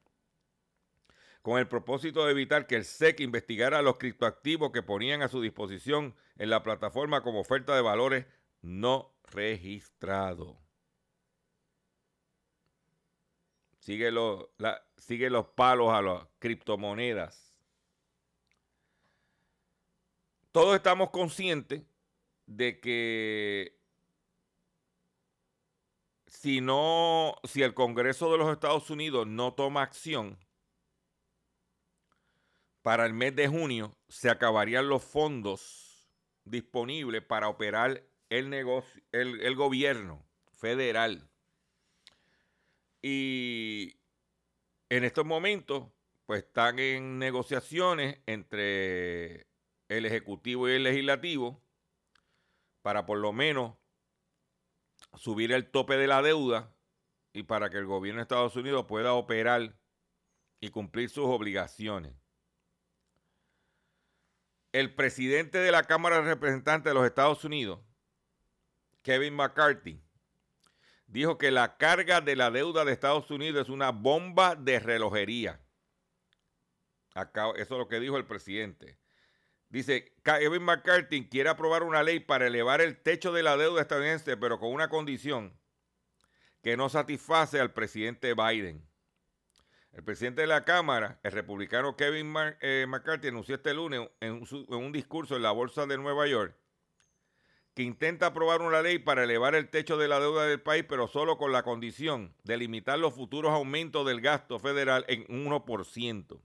con 1.42 1.58
el 1.58 1.68
propósito 1.68 2.24
de 2.24 2.32
evitar 2.32 2.66
que 2.66 2.76
el 2.76 2.84
SEC 2.84 3.20
investigara 3.20 3.82
los 3.82 3.96
criptoactivos 3.96 4.72
que 4.72 4.82
ponían 4.82 5.22
a 5.22 5.28
su 5.28 5.40
disposición 5.40 6.14
en 6.36 6.50
la 6.50 6.62
plataforma 6.62 7.22
como 7.22 7.40
oferta 7.40 7.74
de 7.74 7.80
valores 7.80 8.26
no 8.62 9.14
registrado. 9.32 10.58
Sigue, 13.78 14.12
sigue 14.98 15.30
los 15.30 15.46
palos 15.46 15.90
a 15.92 16.02
las 16.02 16.26
criptomonedas. 16.38 17.58
Todos 20.52 20.76
estamos 20.76 21.10
conscientes 21.10 21.82
de 22.46 22.80
que 22.80 23.80
si 26.26 26.60
no, 26.60 27.36
si 27.44 27.62
el 27.62 27.72
Congreso 27.72 28.30
de 28.30 28.38
los 28.38 28.50
Estados 28.50 28.90
Unidos 28.90 29.26
no 29.26 29.54
toma 29.54 29.82
acción, 29.82 30.38
para 32.82 33.06
el 33.06 33.12
mes 33.12 33.34
de 33.36 33.48
junio 33.48 33.96
se 34.08 34.30
acabarían 34.30 34.88
los 34.88 35.02
fondos 35.02 36.10
disponibles 36.44 37.22
para 37.22 37.48
operar 37.48 38.04
el 38.28 39.54
gobierno 39.54 40.26
federal. 40.52 41.28
Y 43.02 43.96
en 44.88 45.04
estos 45.04 45.24
momentos, 45.24 45.88
pues 46.26 46.44
están 46.44 46.78
en 46.78 47.18
negociaciones 47.18 48.20
entre 48.26 49.46
el 49.88 50.06
Ejecutivo 50.06 50.68
y 50.68 50.72
el 50.72 50.84
Legislativo 50.84 51.62
para 52.82 53.06
por 53.06 53.18
lo 53.18 53.32
menos 53.32 53.76
subir 55.16 55.52
el 55.52 55.70
tope 55.70 55.96
de 55.96 56.06
la 56.06 56.22
deuda 56.22 56.74
y 57.32 57.42
para 57.42 57.70
que 57.70 57.78
el 57.78 57.86
gobierno 57.86 58.20
de 58.20 58.22
Estados 58.22 58.56
Unidos 58.56 58.86
pueda 58.86 59.14
operar 59.14 59.76
y 60.60 60.70
cumplir 60.70 61.10
sus 61.10 61.26
obligaciones 61.26 62.19
el 64.72 64.94
presidente 64.94 65.58
de 65.58 65.72
la 65.72 65.84
Cámara 65.84 66.16
de 66.16 66.22
Representantes 66.22 66.90
de 66.90 66.94
los 66.94 67.06
Estados 67.06 67.44
Unidos, 67.44 67.80
Kevin 69.02 69.34
McCarthy, 69.34 70.00
dijo 71.06 71.38
que 71.38 71.50
la 71.50 71.76
carga 71.76 72.20
de 72.20 72.36
la 72.36 72.50
deuda 72.50 72.84
de 72.84 72.92
Estados 72.92 73.30
Unidos 73.30 73.62
es 73.62 73.68
una 73.68 73.90
bomba 73.90 74.54
de 74.54 74.78
relojería. 74.78 75.60
eso 77.14 77.54
es 77.56 77.70
lo 77.70 77.88
que 77.88 78.00
dijo 78.00 78.16
el 78.16 78.26
presidente. 78.26 78.98
Dice, 79.68 80.12
Kevin 80.24 80.64
McCarthy 80.64 81.28
quiere 81.28 81.48
aprobar 81.48 81.82
una 81.82 82.02
ley 82.02 82.20
para 82.20 82.46
elevar 82.46 82.80
el 82.80 83.00
techo 83.00 83.32
de 83.32 83.42
la 83.42 83.56
deuda 83.56 83.82
estadounidense, 83.82 84.36
pero 84.36 84.58
con 84.58 84.72
una 84.72 84.88
condición 84.88 85.56
que 86.62 86.76
no 86.76 86.88
satisface 86.88 87.60
al 87.60 87.72
presidente 87.72 88.34
Biden. 88.34 88.89
El 89.92 90.04
presidente 90.04 90.42
de 90.42 90.46
la 90.46 90.64
Cámara, 90.64 91.18
el 91.24 91.32
republicano 91.32 91.96
Kevin 91.96 92.32
eh, 92.60 92.86
McCarthy, 92.88 93.28
anunció 93.28 93.56
este 93.56 93.74
lunes 93.74 94.08
en, 94.20 94.44
un 94.68 94.92
discurso 94.92 95.34
en 95.34 95.42
la 95.42 95.50
Bolsa 95.50 95.86
de 95.86 95.98
Nueva 95.98 96.26
York 96.28 96.56
que 97.74 97.82
intenta 97.82 98.26
aprobar 98.26 98.62
una 98.62 98.82
ley 98.82 98.98
para 98.98 99.24
elevar 99.24 99.54
el 99.54 99.68
techo 99.68 99.96
de 99.96 100.08
la 100.08 100.20
deuda 100.20 100.44
del 100.46 100.60
país, 100.60 100.84
pero 100.88 101.06
solo 101.06 101.38
con 101.38 101.52
la 101.52 101.62
condición 101.62 102.34
de 102.42 102.56
limitar 102.56 102.98
los 102.98 103.14
futuros 103.14 103.52
aumentos 103.52 104.06
del 104.06 104.20
gasto 104.20 104.58
federal 104.58 105.04
en 105.08 105.24
1%. 105.26 106.40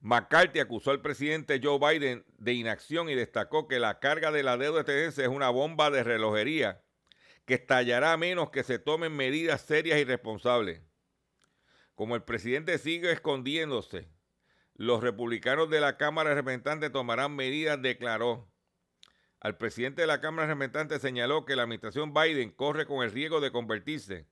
McCarthy 0.00 0.60
acusó 0.60 0.90
al 0.90 1.00
presidente 1.00 1.60
Joe 1.62 1.78
Biden 1.78 2.24
de 2.38 2.52
inacción 2.52 3.08
y 3.08 3.14
destacó 3.14 3.66
que 3.66 3.78
la 3.78 3.98
carga 3.98 4.30
de 4.30 4.42
la 4.42 4.56
deuda 4.56 4.80
estadounidense 4.80 5.22
es 5.22 5.28
una 5.28 5.50
bomba 5.50 5.90
de 5.90 6.04
relojería 6.04 6.82
que 7.44 7.54
estallará 7.54 8.12
a 8.12 8.16
menos 8.16 8.50
que 8.50 8.62
se 8.62 8.78
tomen 8.78 9.16
medidas 9.16 9.62
serias 9.62 9.98
y 9.98 10.04
responsables. 10.04 10.82
Como 11.96 12.14
el 12.14 12.22
presidente 12.22 12.76
sigue 12.76 13.10
escondiéndose, 13.10 14.06
los 14.74 15.02
republicanos 15.02 15.70
de 15.70 15.80
la 15.80 15.96
Cámara 15.96 16.28
de 16.28 16.36
Representantes 16.36 16.92
tomarán 16.92 17.34
medidas, 17.34 17.80
declaró. 17.80 18.46
Al 19.40 19.56
presidente 19.56 20.02
de 20.02 20.06
la 20.06 20.20
Cámara 20.20 20.46
de 20.46 20.52
Representantes 20.52 21.00
señaló 21.00 21.46
que 21.46 21.56
la 21.56 21.62
administración 21.62 22.12
Biden 22.12 22.50
corre 22.50 22.84
con 22.84 23.02
el 23.02 23.12
riesgo 23.12 23.40
de 23.40 23.50
convertirse 23.50 24.26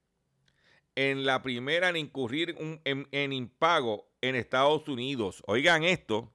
en 0.95 1.25
la 1.25 1.43
primera 1.43 1.89
en 1.89 1.97
incurrir 1.97 2.55
en, 2.85 3.33
impago 3.33 4.11
en 4.21 4.37
Estados 4.37 4.87
Unidos. 4.87 5.43
Oigan 5.47 5.85
esto. 5.85 6.31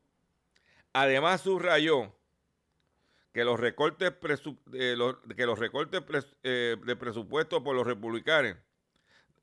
Además 0.93 1.41
subrayó 1.41 2.11
que 3.33 3.43
los 3.43 3.59
recortes, 3.59 4.13
eh, 4.73 4.97
eh, 6.43 6.75
de 6.83 6.95
presupuesto 6.95 7.63
por 7.63 7.75
los 7.75 7.85
republicanos 7.85 8.57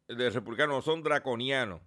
de 0.08 0.30
republicanos 0.30 0.84
son 0.84 1.02
draconianos 1.02 1.80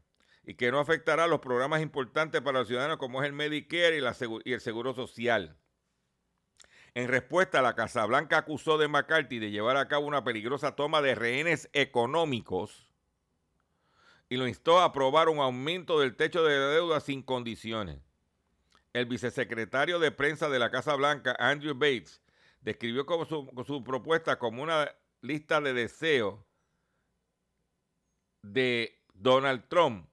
y 0.46 0.56
que 0.56 0.72
no 0.72 0.80
afectará 0.80 1.28
los 1.28 1.40
programas 1.40 1.82
importantes 1.82 2.42
para 2.42 2.60
los 2.60 2.68
ciudadanos 2.68 2.98
como 2.98 3.22
es 3.22 3.28
el 3.28 3.34
Medicare 3.34 3.98
y, 3.98 4.02
la, 4.02 4.16
y 4.44 4.54
el 4.54 4.62
Seguro 4.62 4.94
Social. 4.94 5.58
En 6.96 7.08
respuesta, 7.08 7.62
la 7.62 7.76
Casa 7.76 8.06
Blanca 8.06 8.40
acusó 8.40 8.78
de 8.78 8.88
McCarthy 8.88 9.40
de 9.40 9.52
llevar 9.52 9.78
a 9.78 9.88
cabo 9.88 10.08
una 10.08 10.24
peligrosa 10.24 10.76
toma 10.76 11.02
de 11.02 11.16
rehenes 11.16 11.70
económicos 11.74 12.90
y 14.28 14.38
lo 14.38 14.48
instó 14.48 14.80
a 14.80 14.86
aprobar 14.86 15.30
un 15.30 15.40
aumento 15.40 16.00
del 16.00 16.16
techo 16.16 16.44
de 16.44 16.58
deuda 16.58 17.00
sin 17.00 17.22
condiciones. 17.22 18.00
El 18.94 19.06
vicesecretario 19.06 20.00
de 20.00 20.12
prensa 20.12 20.50
de 20.50 20.60
la 20.60 20.72
Casa 20.72 20.96
Blanca, 20.96 21.36
Andrew 21.40 21.76
Bates, 21.76 22.22
describió 22.62 23.06
como 23.06 23.26
su, 23.26 23.48
su 23.66 23.84
propuesta 23.84 24.40
como 24.40 24.64
una 24.64 24.92
lista 25.22 25.62
de 25.62 25.74
deseos 25.74 26.40
de 28.42 29.02
Donald 29.14 29.68
Trump 29.68 30.10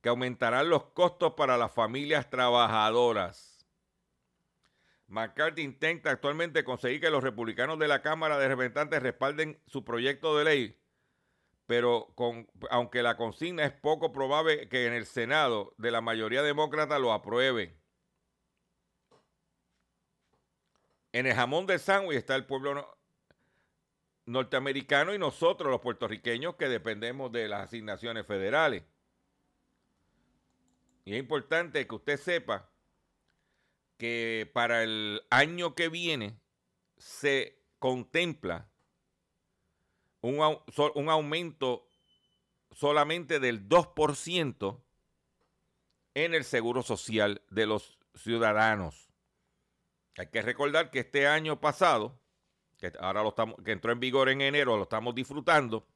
que 0.00 0.08
aumentarán 0.08 0.70
los 0.70 0.84
costos 0.92 1.34
para 1.34 1.56
las 1.56 1.72
familias 1.72 2.30
trabajadoras. 2.30 3.66
McCarthy 5.08 5.62
intenta 5.62 6.10
actualmente 6.10 6.64
conseguir 6.64 7.00
que 7.00 7.10
los 7.10 7.22
republicanos 7.22 7.78
de 7.78 7.88
la 7.88 8.02
Cámara 8.02 8.38
de 8.38 8.48
Representantes 8.48 9.02
respalden 9.02 9.60
su 9.66 9.84
proyecto 9.84 10.36
de 10.36 10.44
ley, 10.44 10.80
pero 11.66 12.12
con, 12.14 12.48
aunque 12.70 13.02
la 13.02 13.16
consigna 13.16 13.64
es 13.64 13.72
poco 13.72 14.12
probable 14.12 14.68
que 14.68 14.86
en 14.86 14.92
el 14.92 15.06
Senado 15.06 15.74
de 15.78 15.90
la 15.90 16.00
mayoría 16.00 16.42
demócrata 16.42 16.98
lo 16.98 17.12
apruebe. 17.12 17.80
En 21.12 21.26
el 21.26 21.34
jamón 21.34 21.66
de 21.66 21.78
sándwich 21.78 22.18
está 22.18 22.34
el 22.34 22.46
pueblo 22.46 22.95
norteamericano 24.26 25.14
y 25.14 25.18
nosotros 25.18 25.70
los 25.70 25.80
puertorriqueños 25.80 26.56
que 26.56 26.68
dependemos 26.68 27.32
de 27.32 27.48
las 27.48 27.64
asignaciones 27.64 28.26
federales. 28.26 28.82
Y 31.04 31.14
es 31.14 31.18
importante 31.18 31.86
que 31.86 31.94
usted 31.94 32.18
sepa 32.18 32.70
que 33.96 34.50
para 34.52 34.82
el 34.82 35.22
año 35.30 35.74
que 35.74 35.88
viene 35.88 36.38
se 36.98 37.62
contempla 37.78 38.68
un, 40.20 40.40
un 40.94 41.08
aumento 41.08 41.88
solamente 42.72 43.38
del 43.40 43.68
2% 43.68 44.82
en 46.14 46.34
el 46.34 46.44
seguro 46.44 46.82
social 46.82 47.42
de 47.50 47.66
los 47.66 47.98
ciudadanos. 48.14 49.08
Hay 50.16 50.28
que 50.28 50.42
recordar 50.42 50.90
que 50.90 51.00
este 51.00 51.26
año 51.26 51.60
pasado, 51.60 52.18
que 52.78 52.92
ahora 53.00 53.22
lo 53.22 53.30
estamos, 53.30 53.56
que 53.64 53.72
entró 53.72 53.92
en 53.92 54.00
vigor 54.00 54.28
en 54.28 54.40
enero, 54.40 54.76
lo 54.76 54.84
estamos 54.84 55.14
disfrutando, 55.14 55.86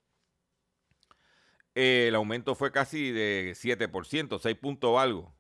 el 1.75 2.15
aumento 2.15 2.55
fue 2.55 2.73
casi 2.73 3.11
de 3.13 3.53
7%, 3.55 4.39
6 4.41 4.57
puntos 4.57 4.99
algo. 4.99 5.35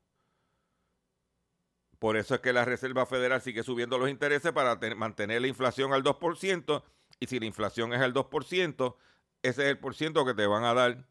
Por 1.98 2.16
eso 2.16 2.34
es 2.34 2.40
que 2.40 2.52
la 2.52 2.64
Reserva 2.64 3.04
Federal 3.04 3.42
sigue 3.42 3.62
subiendo 3.62 3.98
los 3.98 4.08
intereses 4.08 4.52
para 4.52 4.78
mantener 4.96 5.42
la 5.42 5.48
inflación 5.48 5.92
al 5.92 6.02
2%. 6.02 6.82
Y 7.18 7.26
si 7.26 7.38
la 7.38 7.46
inflación 7.46 7.92
es 7.92 8.00
al 8.00 8.14
2%, 8.14 8.96
ese 9.42 9.62
es 9.62 9.68
el 9.68 9.78
por 9.78 9.94
ciento 9.94 10.24
que 10.24 10.32
te 10.32 10.46
van 10.46 10.64
a 10.64 10.72
dar 10.72 11.06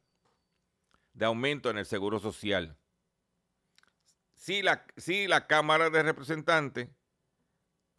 de 1.14 1.26
aumento 1.26 1.70
en 1.70 1.78
el 1.78 1.86
seguro 1.86 2.20
social. 2.20 2.76
Si 4.34 4.64
la, 4.64 4.88
si 4.98 5.28
la 5.28 5.46
Cámara 5.46 5.90
de 5.90 6.02
Representantes 6.02 6.90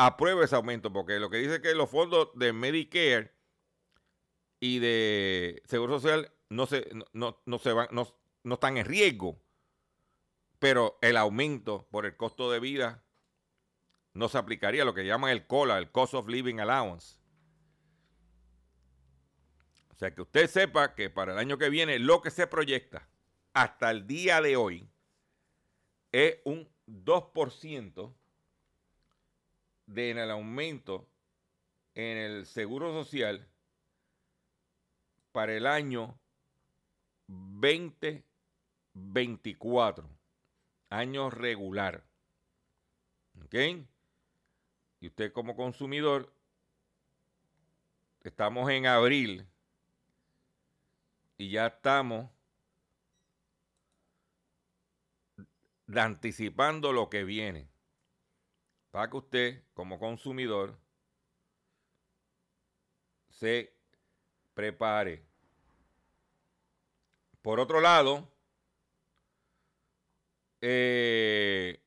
aprueba 0.06 0.44
ese 0.44 0.56
aumento, 0.56 0.92
porque 0.92 1.18
lo 1.18 1.30
que 1.30 1.38
dice 1.38 1.56
es 1.56 1.60
que 1.60 1.74
los 1.74 1.90
fondos 1.90 2.30
de 2.34 2.52
Medicare 2.52 3.32
y 4.58 4.78
de 4.78 5.62
Seguro 5.66 6.00
Social 6.00 6.32
no 6.48 6.66
se, 6.66 6.88
no, 7.12 7.40
no 7.44 7.58
se 7.58 7.72
van, 7.72 7.88
no, 7.90 8.14
no 8.42 8.54
están 8.54 8.76
en 8.76 8.86
riesgo 8.86 9.40
pero 10.60 10.98
el 11.00 11.16
aumento 11.16 11.88
por 11.90 12.06
el 12.06 12.16
costo 12.16 12.52
de 12.52 12.60
vida 12.60 13.02
no 14.12 14.28
se 14.28 14.38
aplicaría, 14.38 14.84
lo 14.84 14.94
que 14.94 15.06
llaman 15.06 15.30
el 15.30 15.46
COLA, 15.46 15.78
el 15.78 15.90
Cost 15.90 16.14
of 16.14 16.28
Living 16.28 16.60
Allowance. 16.60 17.16
O 19.88 19.94
sea, 19.94 20.14
que 20.14 20.22
usted 20.22 20.48
sepa 20.48 20.94
que 20.94 21.08
para 21.10 21.32
el 21.32 21.38
año 21.38 21.58
que 21.58 21.70
viene 21.70 21.98
lo 21.98 22.20
que 22.20 22.30
se 22.30 22.46
proyecta 22.46 23.08
hasta 23.54 23.90
el 23.90 24.06
día 24.06 24.40
de 24.42 24.56
hoy 24.56 24.88
es 26.12 26.38
un 26.44 26.68
2% 26.86 28.14
de 29.90 30.11
en 30.11 30.18
el 30.18 30.31
aumento 30.31 31.09
en 31.94 32.16
el 32.16 32.46
seguro 32.46 32.92
social 32.92 33.46
para 35.33 35.55
el 35.55 35.66
año 35.66 36.16
2024 37.26 40.09
año 40.90 41.31
regular. 41.31 42.05
¿Ok? 43.44 43.55
Y 45.00 45.07
usted 45.07 45.33
como 45.33 45.57
consumidor, 45.57 46.31
estamos 48.22 48.70
en 48.70 48.87
abril 48.87 49.46
y 51.38 51.50
ya 51.50 51.68
estamos 51.68 52.29
anticipando 55.94 56.92
lo 56.92 57.09
que 57.09 57.24
viene. 57.24 57.69
Para 58.90 59.09
que 59.09 59.16
usted 59.16 59.64
como 59.74 59.98
consumidor 59.98 60.76
se 63.29 63.72
prepare. 64.55 65.24
Por 67.40 67.61
otro 67.61 67.81
lado, 67.81 68.29
eh, 70.61 71.83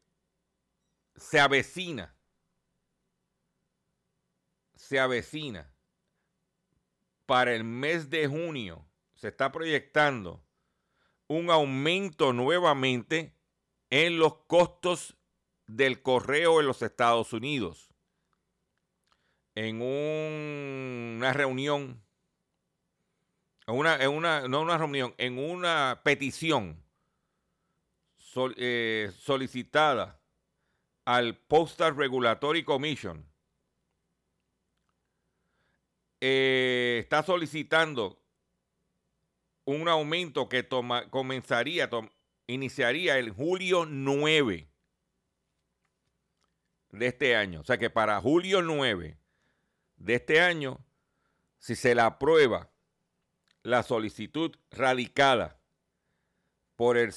se 1.15 1.39
avecina, 1.39 2.15
se 4.75 4.99
avecina 4.99 5.71
para 7.25 7.53
el 7.53 7.63
mes 7.63 8.09
de 8.09 8.27
junio, 8.27 8.87
se 9.13 9.27
está 9.27 9.51
proyectando 9.51 10.43
un 11.27 11.49
aumento 11.49 12.33
nuevamente 12.33 13.35
en 13.89 14.17
los 14.17 14.35
costos 14.47 15.15
del 15.67 16.01
correo 16.01 16.59
en 16.59 16.67
los 16.67 16.81
Estados 16.81 17.33
Unidos. 17.33 17.89
En 19.55 19.81
una 19.81 21.31
reunión, 21.33 22.03
en 23.67 23.75
una, 23.75 23.95
en 24.03 24.09
una, 24.09 24.47
no 24.47 24.61
una 24.61 24.77
reunión, 24.77 25.13
en 25.17 25.37
una 25.37 26.01
petición 26.03 26.83
eh, 28.57 29.11
solicitada 29.19 30.19
al 31.05 31.37
Postal 31.37 31.95
Regulatory 31.95 32.63
Commission 32.63 33.31
eh, 36.25 36.99
está 37.03 37.21
solicitando 37.21 38.23
un 39.65 39.87
aumento 39.89 40.47
que 40.47 40.67
comenzaría, 41.09 41.89
iniciaría 42.47 43.19
el 43.19 43.31
julio 43.31 43.85
9 43.85 44.72
de 46.93 47.07
este 47.07 47.35
año. 47.35 47.61
O 47.61 47.63
sea 47.63 47.77
que 47.77 47.89
para 47.89 48.21
julio 48.21 48.61
9 48.61 49.17
de 49.97 50.15
este 50.15 50.39
año, 50.39 50.79
si 51.57 51.75
se 51.75 51.95
la 51.95 52.05
aprueba 52.05 52.71
la 53.63 53.83
solicitud 53.83 54.55
radicada 54.71 55.59
por 56.75 56.97
el, 56.97 57.13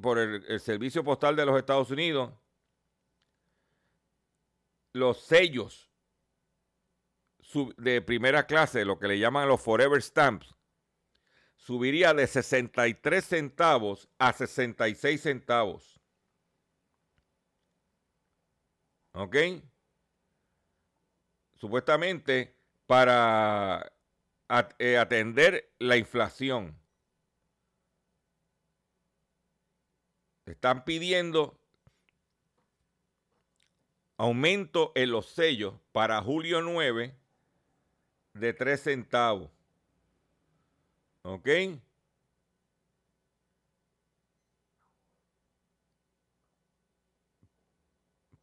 por 0.00 0.18
el, 0.18 0.60
Servicio 0.60 1.04
Postal 1.04 1.36
de 1.36 1.46
los 1.46 1.58
Estados 1.58 1.90
Unidos, 1.90 2.32
los 4.92 5.20
sellos 5.20 5.90
de 7.76 8.02
primera 8.02 8.46
clase, 8.46 8.84
lo 8.84 8.98
que 8.98 9.08
le 9.08 9.18
llaman 9.18 9.48
los 9.48 9.60
Forever 9.60 10.02
Stamps, 10.02 10.54
subiría 11.56 12.12
de 12.12 12.26
63 12.26 13.24
centavos 13.24 14.08
a 14.18 14.32
66 14.32 15.20
centavos. 15.20 16.00
¿Ok? 19.14 19.36
Supuestamente 21.54 22.56
para 22.86 23.92
eh, 24.78 24.98
atender 24.98 25.72
la 25.78 25.96
inflación. 25.96 26.76
Están 30.46 30.84
pidiendo 30.84 31.58
aumento 34.16 34.92
en 34.94 35.10
los 35.10 35.26
sellos 35.26 35.74
para 35.92 36.20
julio 36.20 36.60
9 36.60 37.16
de 38.34 38.52
3 38.52 38.82
centavos. 38.82 39.50
¿Ok? 41.22 41.48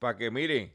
Para 0.01 0.17
que 0.17 0.31
miren. 0.31 0.73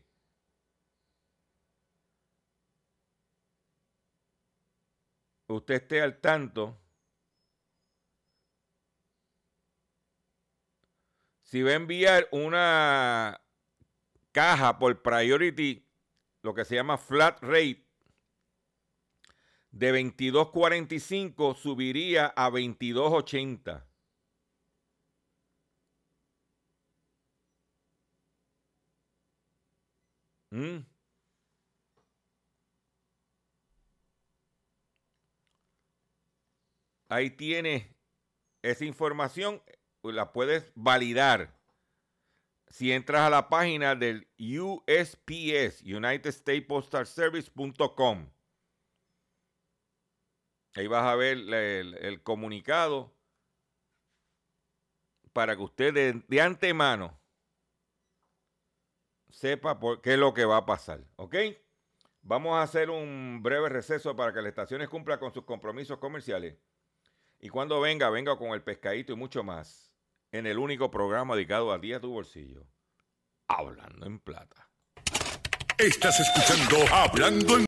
Usted 5.49 5.75
esté 5.75 6.01
al 6.01 6.21
tanto 6.21 6.79
si 11.43 11.63
va 11.63 11.71
a 11.71 11.75
enviar 11.75 12.29
una 12.31 13.41
caja 14.31 14.79
por 14.79 15.03
priority, 15.03 15.85
lo 16.43 16.55
que 16.55 16.65
se 16.65 16.77
llama 16.77 16.97
flat 16.97 17.43
rate, 17.43 17.85
de 19.73 19.93
22.45 19.93 21.57
subiría 21.57 22.27
a 22.29 22.49
22.80. 22.49 23.96
¿Mm? 30.57 30.87
Ahí 37.09 37.31
tiene 37.31 37.95
esa 38.63 38.87
información 38.87 39.63
la 40.03 40.33
puedes 40.33 40.73
validar 40.75 41.55
si 42.69 42.91
entras 42.93 43.23
a 43.23 43.31
la 43.31 43.49
página 43.51 43.95
del 43.95 44.29
USPS, 44.39 45.83
United 45.83 46.31
States 46.31 46.67
Postal 46.67 47.07
Service.com. 47.07 48.31
Ahí 50.75 50.87
vas 50.87 51.05
a 51.05 51.17
ver 51.17 51.37
el, 51.39 52.23
comunicado 52.23 53.15
para 55.35 55.55
que 55.55 55.63
usted 55.63 56.23
de, 56.29 56.41
antemano 56.41 57.21
sepa 59.37 59.79
por 59.79 60.01
qué 60.01 60.15
es 60.15 60.19
lo 60.19 60.33
que 60.33 60.47
va 60.47 60.59
a 60.59 60.67
pasar. 60.67 61.01
¿Ok? 61.17 61.37
Vamos 62.23 62.55
a 62.57 62.63
hacer 62.63 62.91
un 62.91 63.41
breve 63.43 63.69
receso 63.69 64.17
para 64.17 64.33
que 64.33 64.41
las 64.41 64.49
estaciones 64.49 64.89
cumplan 64.89 65.19
con 65.19 65.33
sus 65.33 65.45
compromisos 65.45 65.99
comerciales. 65.99 66.57
Y 67.39 67.51
cuando 67.51 67.81
venga, 67.81 68.09
venga 68.09 68.37
con 68.37 68.49
el 68.53 68.63
pescadito 68.63 69.13
y 69.13 69.17
mucho 69.17 69.45
más 69.45 69.93
en 70.33 70.47
el 70.47 70.59
único 70.59 70.91
programa 70.91 71.37
dedicado 71.37 71.71
a 71.71 71.79
día 71.79 72.01
tu 72.01 72.11
bolsillo. 72.11 72.67
Hablando 73.47 74.07
en 74.07 74.19
plata. 74.19 74.69
Estás 75.79 76.19
escuchando 76.19 76.79
Hablando 76.93 77.59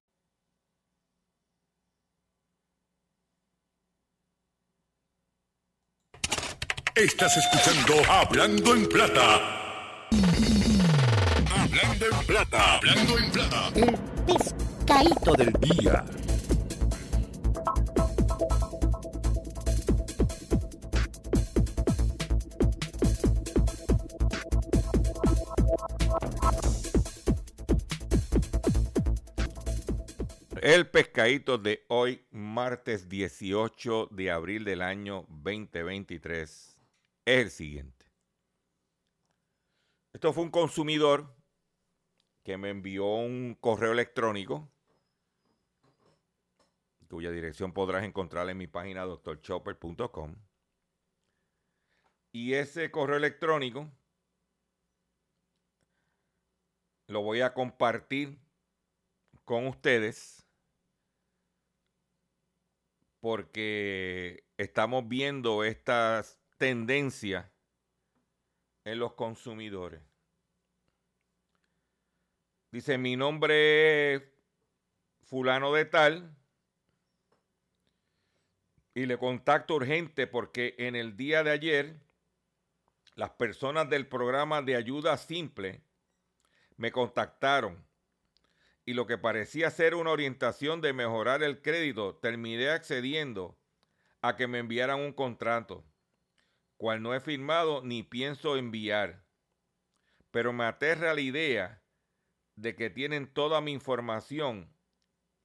Estás 6.95 7.37
escuchando 7.37 8.11
Hablando 8.11 8.75
en 8.75 8.89
Plata. 8.89 9.68
Hablando 11.79 12.07
en 12.07 12.27
Plata. 12.27 12.77
Hablando 12.77 13.19
en 13.19 13.31
Plata. 13.31 13.69
El 13.77 13.99
pescadito 14.27 15.33
del 15.35 15.53
día. 15.61 16.05
El 30.61 30.89
pescadito 30.89 31.59
de 31.59 31.85
hoy, 31.87 32.27
martes 32.33 33.09
18 33.09 34.09
de 34.11 34.31
abril 34.33 34.65
del 34.65 34.83
año 34.83 35.27
2023, 35.29 36.41
es 36.41 36.77
el 37.25 37.51
siguiente. 37.53 38.07
Esto 40.13 40.33
fue 40.33 40.43
un 40.43 40.51
consumidor 40.51 41.38
que 42.49 42.57
me 42.57 42.71
envió 42.71 43.05
un 43.05 43.59
correo 43.61 43.93
electrónico 43.93 44.67
cuya 47.11 47.31
dirección 47.31 47.75
podrás 47.75 48.05
encontrar 48.05 48.49
en 48.49 48.57
mi 48.57 48.67
página 48.67 49.05
doctorchopper.com. 49.05 50.35
Y 52.33 52.55
ese 52.55 52.91
correo 52.91 53.19
electrónico 53.19 53.93
lo 57.09 57.21
voy 57.21 57.43
a 57.43 57.53
compartir 57.53 58.39
con 59.45 59.67
ustedes 59.67 60.49
porque 63.21 64.47
estamos 64.57 65.07
viendo 65.07 65.65
estas 65.65 66.41
tendencias 66.57 67.45
en 68.87 69.01
los 69.01 69.13
consumidores. 69.13 70.08
Dice, 72.71 72.99
mi 72.99 73.17
nombre 73.17 74.15
es 74.15 74.23
fulano 75.23 75.73
de 75.73 75.87
tal 75.87 76.37
y 78.93 79.07
le 79.07 79.17
contacto 79.17 79.77
urgente 79.77 80.27
porque 80.27 80.75
en 80.79 80.95
el 80.95 81.17
día 81.17 81.43
de 81.43 81.51
ayer 81.51 82.01
las 83.15 83.31
personas 83.31 83.89
del 83.89 84.07
programa 84.07 84.61
de 84.61 84.77
ayuda 84.77 85.17
simple 85.17 85.83
me 86.77 86.93
contactaron 86.93 87.87
y 88.85 88.93
lo 88.93 89.07
que 89.07 89.17
parecía 89.17 89.71
ser 89.71 89.95
una 89.95 90.11
orientación 90.11 90.83
de 90.83 90.93
mejorar 90.93 91.43
el 91.43 91.63
crédito, 91.63 92.17
terminé 92.17 92.69
accediendo 92.69 93.59
a 94.21 94.37
que 94.37 94.47
me 94.47 94.59
enviaran 94.59 95.01
un 95.01 95.13
contrato, 95.13 95.85
cual 96.77 97.03
no 97.03 97.15
he 97.15 97.21
firmado 97.21 97.83
ni 97.83 98.03
pienso 98.03 98.57
enviar. 98.57 99.25
Pero 100.31 100.53
me 100.53 100.65
aterra 100.65 101.13
la 101.13 101.21
idea 101.21 101.83
de 102.59 102.75
que 102.75 102.91
tienen 102.91 103.33
toda 103.33 103.61
mi 103.61 103.71
información 103.71 104.69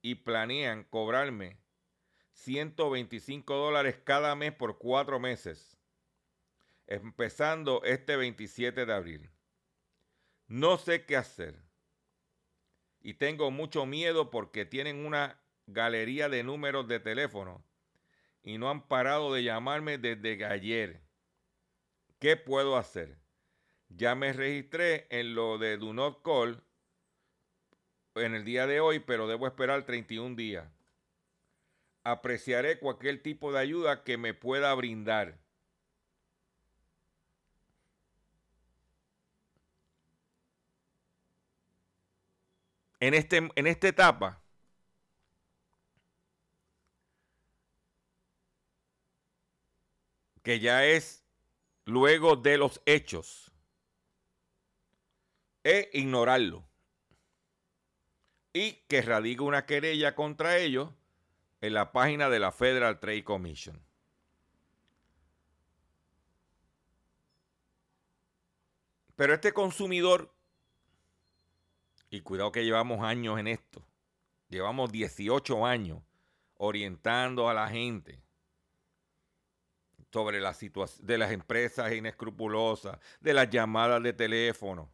y 0.02 0.16
planean 0.16 0.82
cobrarme 0.82 1.60
125 2.32 3.54
dólares 3.54 4.00
cada 4.02 4.34
mes 4.34 4.52
por 4.52 4.78
cuatro 4.78 5.20
meses, 5.20 5.78
empezando 6.88 7.84
este 7.84 8.16
27 8.16 8.84
de 8.84 8.92
abril. 8.92 9.30
No 10.48 10.76
sé 10.76 11.06
qué 11.06 11.16
hacer 11.16 11.62
y 13.00 13.14
tengo 13.14 13.52
mucho 13.52 13.86
miedo 13.86 14.30
porque 14.30 14.64
tienen 14.64 15.06
una 15.06 15.40
galería 15.66 16.28
de 16.28 16.42
números 16.42 16.88
de 16.88 16.98
teléfono 16.98 17.64
y 18.42 18.58
no 18.58 18.70
han 18.70 18.88
parado 18.88 19.32
de 19.32 19.44
llamarme 19.44 19.98
desde 19.98 20.44
ayer. 20.44 21.00
¿Qué 22.18 22.36
puedo 22.36 22.76
hacer? 22.76 23.20
Ya 23.88 24.16
me 24.16 24.32
registré 24.32 25.06
en 25.10 25.36
lo 25.36 25.58
de 25.58 25.76
Do 25.76 25.94
Not 25.94 26.22
Call 26.22 26.64
en 28.14 28.34
el 28.34 28.44
día 28.44 28.66
de 28.66 28.80
hoy, 28.80 29.00
pero 29.00 29.26
debo 29.26 29.46
esperar 29.46 29.84
31 29.84 30.36
días. 30.36 30.66
Apreciaré 32.04 32.78
cualquier 32.78 33.22
tipo 33.22 33.52
de 33.52 33.60
ayuda 33.60 34.04
que 34.04 34.18
me 34.18 34.34
pueda 34.34 34.72
brindar. 34.74 35.38
en, 43.06 43.12
este, 43.12 43.36
en 43.54 43.66
esta 43.66 43.88
etapa, 43.88 44.40
que 50.42 50.58
ya 50.58 50.86
es 50.86 51.22
luego 51.84 52.36
de 52.36 52.56
los 52.56 52.80
hechos, 52.86 53.52
es 55.64 55.88
ignorarlo 55.92 56.66
y 58.54 58.72
que 58.88 59.02
radique 59.02 59.42
una 59.42 59.66
querella 59.66 60.14
contra 60.14 60.56
ellos 60.56 60.88
en 61.60 61.74
la 61.74 61.92
página 61.92 62.30
de 62.30 62.38
la 62.38 62.52
Federal 62.52 63.00
Trade 63.00 63.24
Commission. 63.24 63.78
Pero 69.16 69.34
este 69.34 69.52
consumidor 69.52 70.32
y 72.10 72.20
cuidado 72.20 72.52
que 72.52 72.64
llevamos 72.64 73.04
años 73.04 73.38
en 73.40 73.48
esto. 73.48 73.82
Llevamos 74.48 74.92
18 74.92 75.66
años 75.66 76.00
orientando 76.56 77.48
a 77.48 77.54
la 77.54 77.68
gente 77.68 78.22
sobre 80.12 80.40
la 80.40 80.54
situación 80.54 81.04
de 81.04 81.18
las 81.18 81.32
empresas 81.32 81.92
inescrupulosas, 81.92 82.98
de 83.20 83.34
las 83.34 83.50
llamadas 83.50 84.00
de 84.00 84.12
teléfono. 84.12 84.88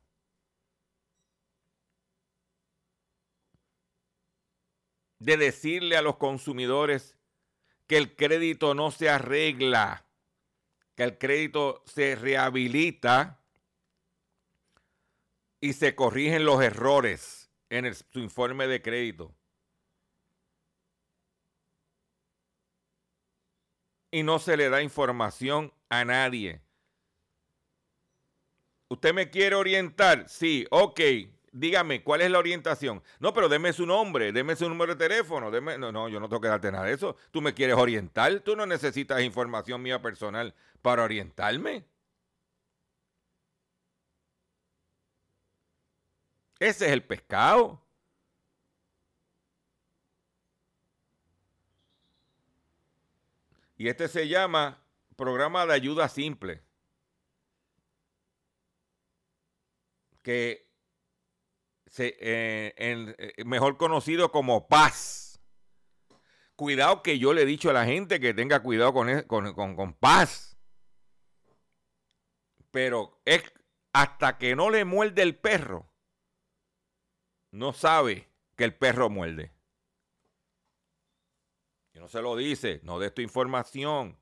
De 5.20 5.36
decirle 5.36 5.96
a 5.96 6.02
los 6.02 6.16
consumidores 6.16 7.16
que 7.86 7.96
el 7.96 8.16
crédito 8.16 8.74
no 8.74 8.90
se 8.90 9.08
arregla, 9.08 10.04
que 10.96 11.04
el 11.04 11.18
crédito 11.18 11.82
se 11.86 12.16
rehabilita 12.16 13.40
y 15.60 15.74
se 15.74 15.94
corrigen 15.94 16.44
los 16.44 16.62
errores 16.62 17.50
en 17.68 17.94
su 17.94 18.18
informe 18.18 18.66
de 18.66 18.82
crédito. 18.82 19.34
Y 24.10 24.22
no 24.22 24.38
se 24.38 24.56
le 24.56 24.68
da 24.68 24.82
información 24.82 25.72
a 25.88 26.04
nadie. 26.04 26.60
¿Usted 28.88 29.14
me 29.14 29.30
quiere 29.30 29.54
orientar? 29.54 30.28
Sí, 30.28 30.66
ok. 30.70 31.00
Dígame, 31.52 32.04
¿cuál 32.04 32.20
es 32.20 32.30
la 32.30 32.38
orientación? 32.38 33.02
No, 33.18 33.34
pero 33.34 33.48
deme 33.48 33.72
su 33.72 33.84
nombre, 33.84 34.32
deme 34.32 34.54
su 34.54 34.68
número 34.68 34.94
de 34.94 35.08
teléfono. 35.08 35.50
Deme... 35.50 35.76
No, 35.78 35.90
no, 35.90 36.08
yo 36.08 36.20
no 36.20 36.28
tengo 36.28 36.40
que 36.40 36.48
darte 36.48 36.70
nada 36.70 36.84
de 36.84 36.92
eso. 36.94 37.16
¿Tú 37.32 37.40
me 37.42 37.54
quieres 37.54 37.76
orientar? 37.76 38.40
¿Tú 38.40 38.54
no 38.54 38.66
necesitas 38.66 39.20
información 39.22 39.82
mía 39.82 40.00
personal 40.00 40.54
para 40.80 41.02
orientarme? 41.02 41.84
Ese 46.60 46.86
es 46.86 46.92
el 46.92 47.02
pescado. 47.02 47.82
Y 53.76 53.88
este 53.88 54.08
se 54.08 54.28
llama 54.28 54.78
Programa 55.16 55.66
de 55.66 55.72
Ayuda 55.72 56.08
Simple. 56.08 56.62
Que 60.22 60.69
se, 61.90 62.16
eh, 62.18 62.74
eh, 62.76 63.44
mejor 63.44 63.76
conocido 63.76 64.32
como 64.32 64.66
paz. 64.66 65.40
Cuidado 66.56 67.02
que 67.02 67.18
yo 67.18 67.34
le 67.34 67.42
he 67.42 67.46
dicho 67.46 67.68
a 67.68 67.74
la 67.74 67.84
gente 67.84 68.18
que 68.18 68.34
tenga 68.34 68.62
cuidado 68.62 68.94
con, 68.94 69.10
e, 69.10 69.26
con, 69.26 69.54
con 69.54 69.92
paz. 69.92 70.58
Pero 72.70 73.20
es 73.26 73.42
hasta 73.92 74.38
que 74.38 74.56
no 74.56 74.70
le 74.70 74.86
muerde 74.86 75.20
el 75.20 75.36
perro 75.36 75.90
no 77.52 77.72
sabe 77.72 78.28
que 78.56 78.64
el 78.64 78.74
perro 78.74 79.10
muerde. 79.10 79.52
Y 81.92 81.98
no 81.98 82.08
se 82.08 82.22
lo 82.22 82.36
dice, 82.36 82.80
no 82.84 82.98
de 82.98 83.10
tu 83.10 83.22
información. 83.22 84.18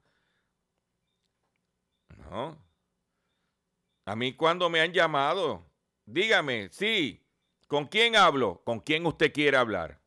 No. 2.17 2.59
A 4.07 4.17
mí 4.17 4.35
cuando 4.35 4.71
me 4.71 4.81
han 4.81 4.93
llamado, 4.93 5.71
dígame, 6.07 6.71
sí, 6.71 7.27
¿con 7.69 7.87
quién 7.87 8.17
hablo? 8.17 8.63
¿Con 8.65 8.81
quién 8.81 9.07
usted 9.07 9.33
quiere 9.33 9.57
hablar? 9.57 10.01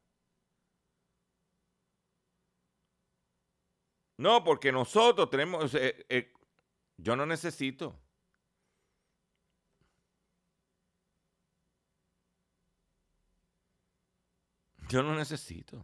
No, 4.17 4.43
porque 4.43 4.71
nosotros 4.71 5.30
tenemos, 5.30 5.74
eh, 5.74 6.06
eh, 6.10 6.32
yo 6.97 7.15
no 7.15 7.26
necesito. 7.26 8.00
Yo 14.89 15.02
no 15.02 15.15
necesito. 15.15 15.84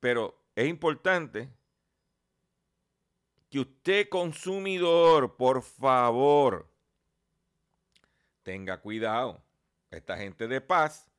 Pero 0.00 0.50
es 0.54 0.68
importante 0.68 1.48
que 3.48 3.60
usted 3.60 4.08
consumidor, 4.08 5.36
por 5.36 5.62
favor, 5.62 6.67
tenga 8.48 8.80
cuidado. 8.80 9.44
Esta 9.90 10.16
gente 10.16 10.48
de 10.48 10.62
paz, 10.62 11.12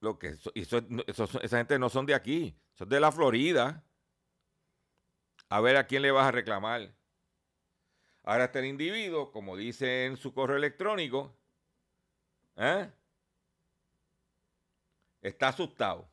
lo 0.00 0.18
que 0.18 0.36
esa 0.56 1.58
gente 1.58 1.78
no 1.78 1.88
son 1.88 2.06
de 2.06 2.14
aquí, 2.14 2.58
son 2.72 2.88
de 2.88 2.98
la 2.98 3.12
Florida. 3.12 3.84
A 5.48 5.60
ver 5.60 5.76
a 5.76 5.86
quién 5.86 6.02
le 6.02 6.10
vas 6.10 6.26
a 6.26 6.32
reclamar. 6.32 6.92
Ahora 8.24 8.46
está 8.46 8.58
el 8.58 8.64
individuo, 8.64 9.30
como 9.30 9.56
dice 9.56 10.06
en 10.06 10.16
su 10.16 10.34
correo 10.34 10.56
electrónico, 10.56 11.32
¿eh? 12.56 12.90
está 15.20 15.50
asustado. 15.50 16.10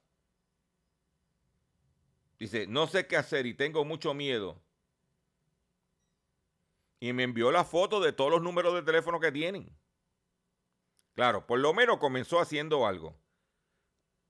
Dice, 2.38 2.68
no 2.68 2.86
sé 2.86 3.08
qué 3.08 3.18
hacer 3.18 3.48
y 3.48 3.56
tengo 3.56 3.84
mucho 3.86 4.14
miedo. 4.14 4.62
Y 7.02 7.12
me 7.12 7.24
envió 7.24 7.52
la 7.52 7.66
foto 7.66 8.00
de 8.00 8.14
todos 8.14 8.32
los 8.32 8.42
números 8.42 8.74
de 8.76 8.84
teléfono 8.84 9.20
que 9.20 9.34
tienen. 9.34 9.76
Claro, 11.14 11.46
por 11.46 11.60
lo 11.60 11.74
menos 11.74 11.98
comenzó 11.98 12.40
haciendo 12.40 12.86
algo. 12.86 13.20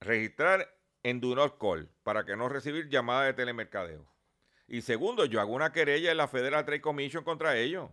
Registrar 0.00 0.76
en 1.04 1.20
Do 1.20 1.58
Call 1.58 1.88
para 2.02 2.24
que 2.24 2.34
no 2.34 2.48
recibir 2.48 2.88
llamadas 2.88 3.26
de 3.26 3.34
telemercadeo. 3.34 4.10
Y 4.66 4.80
segundo, 4.82 5.26
yo 5.26 5.40
hago 5.40 5.52
una 5.52 5.70
querella 5.70 6.10
en 6.10 6.16
la 6.16 6.26
Federal 6.26 6.64
Trade 6.64 6.80
Commission 6.80 7.22
contra 7.22 7.56
ellos. 7.56 7.90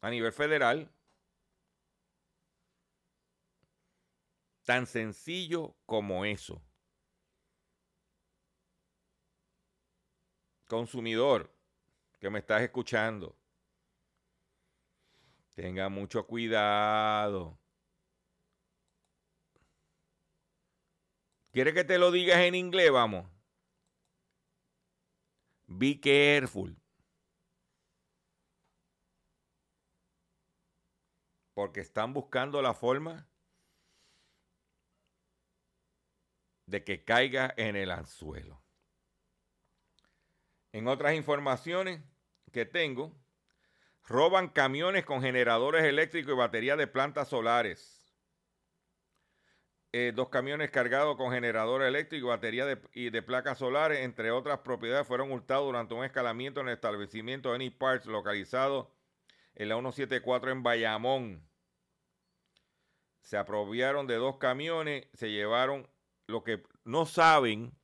A 0.00 0.08
nivel 0.08 0.32
federal. 0.32 0.90
Tan 4.64 4.86
sencillo 4.86 5.76
como 5.86 6.24
eso. 6.24 6.62
consumidor 10.72 11.51
que 12.22 12.30
me 12.30 12.38
estás 12.38 12.62
escuchando, 12.62 13.36
tenga 15.54 15.88
mucho 15.88 16.24
cuidado. 16.24 17.58
¿Quieres 21.50 21.74
que 21.74 21.82
te 21.82 21.98
lo 21.98 22.12
digas 22.12 22.38
en 22.38 22.54
inglés? 22.54 22.92
Vamos. 22.92 23.28
Be 25.66 25.98
careful. 26.00 26.80
Porque 31.54 31.80
están 31.80 32.14
buscando 32.14 32.62
la 32.62 32.72
forma 32.72 33.28
de 36.66 36.84
que 36.84 37.02
caiga 37.04 37.52
en 37.56 37.74
el 37.74 37.90
anzuelo. 37.90 38.62
En 40.70 40.86
otras 40.86 41.14
informaciones 41.14 42.11
que 42.52 42.64
tengo, 42.64 43.12
roban 44.04 44.48
camiones 44.48 45.04
con 45.04 45.22
generadores 45.22 45.84
eléctricos 45.84 46.34
y 46.34 46.36
baterías 46.36 46.78
de 46.78 46.86
plantas 46.86 47.28
solares. 47.28 47.98
Eh, 49.94 50.12
dos 50.14 50.30
camiones 50.30 50.70
cargados 50.70 51.16
con 51.16 51.32
generadores 51.32 51.88
eléctricos 51.88 52.26
y 52.26 52.28
baterías 52.28 52.66
de, 52.66 52.80
y 52.94 53.10
de 53.10 53.22
placas 53.22 53.58
solares, 53.58 54.00
entre 54.00 54.30
otras 54.30 54.60
propiedades, 54.60 55.06
fueron 55.06 55.32
hurtados 55.32 55.66
durante 55.66 55.94
un 55.94 56.04
escalamiento 56.04 56.60
en 56.60 56.68
el 56.68 56.74
establecimiento 56.74 57.52
Any 57.52 57.70
Parts, 57.70 58.06
localizado 58.06 58.94
en 59.54 59.68
la 59.68 59.74
174 59.74 60.50
en 60.50 60.62
Bayamón. 60.62 61.48
Se 63.20 63.36
apropiaron 63.36 64.06
de 64.06 64.14
dos 64.14 64.38
camiones, 64.38 65.06
se 65.12 65.30
llevaron 65.30 65.88
lo 66.26 66.42
que 66.42 66.62
no 66.84 67.04
saben 67.04 67.76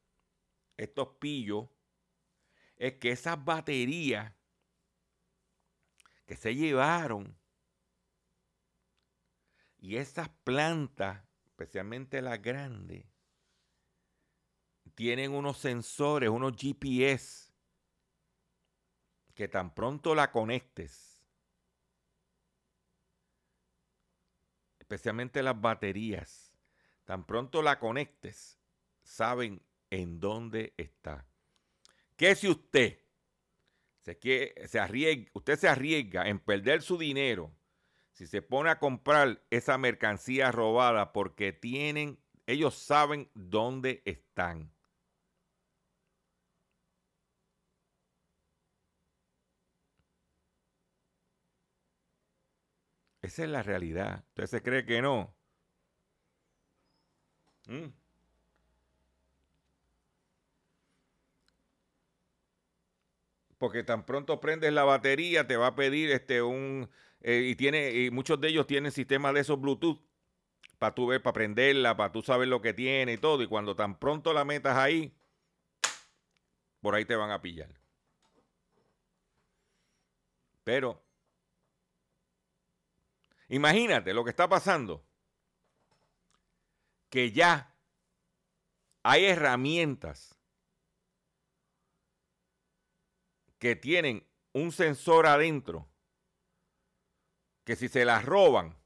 estos 0.79 1.09
pillos 1.19 1.69
es 2.77 2.95
que 2.95 3.11
esas 3.11 3.45
baterías 3.45 4.33
que 6.29 6.37
se 6.37 6.55
llevaron. 6.55 7.35
Y 9.79 9.97
esas 9.97 10.29
plantas, 10.29 11.25
especialmente 11.47 12.21
las 12.21 12.43
grandes, 12.43 13.07
tienen 14.95 15.33
unos 15.33 15.57
sensores, 15.57 16.29
unos 16.29 16.53
GPS, 16.55 17.51
que 19.33 19.49
tan 19.49 19.75
pronto 19.75 20.15
la 20.15 20.31
conectes, 20.31 21.25
especialmente 24.79 25.43
las 25.43 25.59
baterías, 25.59 26.53
tan 27.05 27.25
pronto 27.25 27.63
la 27.63 27.79
conectes, 27.79 28.61
saben 29.03 29.63
en 29.89 30.21
dónde 30.21 30.75
está. 30.77 31.27
Que 32.17 32.35
si 32.35 32.49
usted 32.49 33.08
se, 34.03 34.19
se 34.67 34.79
arriesga, 34.79 35.31
usted 35.35 35.59
se 35.59 35.69
arriesga 35.69 36.29
en 36.29 36.39
perder 36.39 36.83
su 36.83 36.99
dinero 36.99 37.55
si 38.19 38.27
se 38.27 38.43
pone 38.43 38.69
a 38.71 38.81
comprar 38.81 39.45
esa 39.49 39.79
mercancía 39.79 40.51
robada 40.51 41.13
porque 41.13 41.53
tienen, 41.53 42.19
ellos 42.47 42.75
saben 42.75 43.31
dónde 43.35 44.03
están. 44.07 44.73
Esa 53.23 53.45
es 53.45 53.51
la 53.51 53.63
realidad. 53.63 54.25
¿Usted 54.31 54.47
se 54.47 54.63
cree 54.65 54.85
que 54.85 55.01
no? 55.01 55.37
¿Mm? 57.69 57.98
Porque 63.59 63.83
tan 63.83 64.07
pronto 64.07 64.41
prendes 64.41 64.73
la 64.73 64.85
batería 64.85 65.47
te 65.47 65.57
va 65.57 65.69
a 65.69 65.75
pedir 65.75 66.11
este 66.11 66.43
un 66.43 66.89
eh, 67.21 67.49
y 67.51 67.57
tiene 67.57 67.91
y 67.91 68.11
muchos 68.11 68.41
de 68.41 68.49
ellos 68.49 68.67
tienen 68.67 68.93
sistemas 68.93 69.35
de 69.35 69.41
esos 69.41 69.61
Bluetooth 69.61 70.01
para 70.79 70.95
tú 70.95 71.09
ver 71.09 71.23
para 71.23 71.35
prenderla, 71.35 71.97
para 71.97 72.13
tú 72.13 72.23
saber 72.23 72.49
lo 72.49 72.63
que 72.63 72.73
tiene 72.73 73.15
y 73.15 73.19
todo 73.19 73.43
y 73.43 73.49
cuando 73.49 73.75
tan 73.75 73.99
pronto 73.99 74.33
la 74.33 74.45
metas 74.45 74.77
ahí 74.77 75.13
por 76.81 76.95
ahí 76.95 77.05
te 77.05 77.17
van 77.17 77.33
a 77.33 77.43
pillar. 77.43 77.69
Pero 80.63 81.03
imagínate 83.49 84.15
lo 84.15 84.23
que 84.23 84.31
está 84.31 84.49
pasando 84.49 85.05
que 87.11 87.33
ya 87.33 87.75
hay 89.03 89.25
herramientas 89.25 90.38
que 93.59 93.77
tienen 93.77 94.27
un 94.53 94.73
sensor 94.73 95.27
adentro, 95.27 95.89
que 97.65 97.77
si 97.77 97.89
se 97.89 98.05
las 98.05 98.25
roban, 98.25 98.79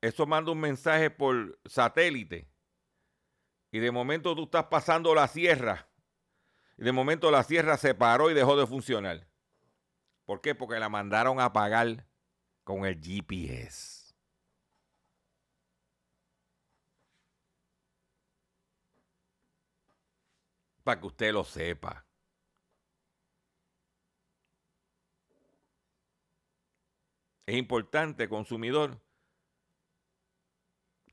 eso 0.00 0.26
manda 0.26 0.52
un 0.52 0.60
mensaje 0.60 1.10
por 1.10 1.58
satélite. 1.64 2.46
Y 3.70 3.78
de 3.78 3.90
momento 3.90 4.36
tú 4.36 4.44
estás 4.44 4.66
pasando 4.66 5.14
la 5.14 5.26
sierra. 5.28 5.88
Y 6.76 6.84
de 6.84 6.92
momento 6.92 7.30
la 7.30 7.42
sierra 7.42 7.76
se 7.76 7.94
paró 7.94 8.30
y 8.30 8.34
dejó 8.34 8.56
de 8.56 8.66
funcionar. 8.66 9.26
¿Por 10.24 10.40
qué? 10.40 10.54
Porque 10.54 10.78
la 10.78 10.88
mandaron 10.88 11.40
a 11.40 11.52
pagar 11.52 12.06
con 12.64 12.84
el 12.84 13.00
GPS. 13.00 14.14
Para 20.82 21.00
que 21.00 21.06
usted 21.06 21.32
lo 21.32 21.44
sepa. 21.44 22.03
Es 27.46 27.56
importante, 27.56 28.28
consumidor, 28.28 29.00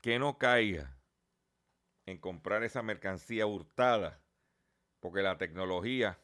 que 0.00 0.18
no 0.18 0.38
caiga 0.38 0.96
en 2.06 2.18
comprar 2.18 2.64
esa 2.64 2.82
mercancía 2.82 3.46
hurtada, 3.46 4.20
porque 5.00 5.22
la 5.22 5.36
tecnología 5.36 6.18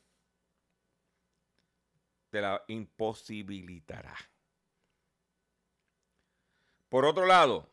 te 2.30 2.40
la 2.40 2.64
imposibilitará. 2.68 4.16
Por 6.88 7.04
otro 7.04 7.26
lado, 7.26 7.70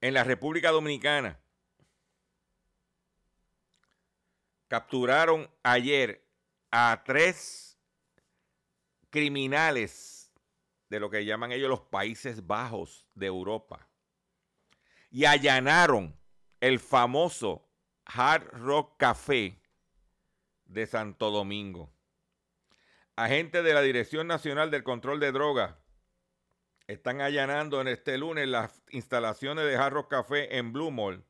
en 0.00 0.14
la 0.14 0.22
República 0.22 0.70
Dominicana 0.70 1.40
capturaron 4.68 5.50
ayer 5.62 6.24
a 6.70 7.02
tres 7.04 7.67
criminales 9.10 10.32
de 10.88 11.00
lo 11.00 11.10
que 11.10 11.24
llaman 11.24 11.52
ellos 11.52 11.68
los 11.68 11.80
Países 11.80 12.46
Bajos 12.46 13.06
de 13.14 13.26
Europa 13.26 13.88
y 15.10 15.24
allanaron 15.24 16.16
el 16.60 16.80
famoso 16.80 17.68
Hard 18.04 18.48
Rock 18.52 18.96
Café 18.98 19.60
de 20.64 20.86
Santo 20.86 21.30
Domingo. 21.30 21.92
Agentes 23.16 23.64
de 23.64 23.74
la 23.74 23.82
Dirección 23.82 24.26
Nacional 24.26 24.70
del 24.70 24.84
Control 24.84 25.18
de 25.20 25.32
Drogas 25.32 25.74
están 26.86 27.20
allanando 27.20 27.80
en 27.80 27.88
este 27.88 28.16
lunes 28.16 28.48
las 28.48 28.82
instalaciones 28.90 29.66
de 29.66 29.76
Jarro 29.76 30.08
Café 30.08 30.56
en 30.56 30.72
Blue 30.72 30.90
Mall 30.90 31.24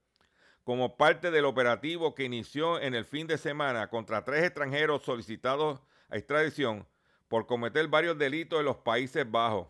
como 0.64 0.96
parte 0.96 1.30
del 1.30 1.46
operativo 1.46 2.14
que 2.14 2.24
inició 2.24 2.78
en 2.80 2.94
el 2.94 3.06
fin 3.06 3.26
de 3.26 3.38
semana 3.38 3.88
contra 3.88 4.22
tres 4.22 4.44
extranjeros 4.44 5.02
solicitados 5.02 5.80
a 6.10 6.16
extradición 6.16 6.86
por 7.28 7.46
cometer 7.46 7.86
varios 7.88 8.18
delitos 8.18 8.58
en 8.58 8.66
los 8.66 8.78
Países 8.78 9.30
Bajos. 9.30 9.68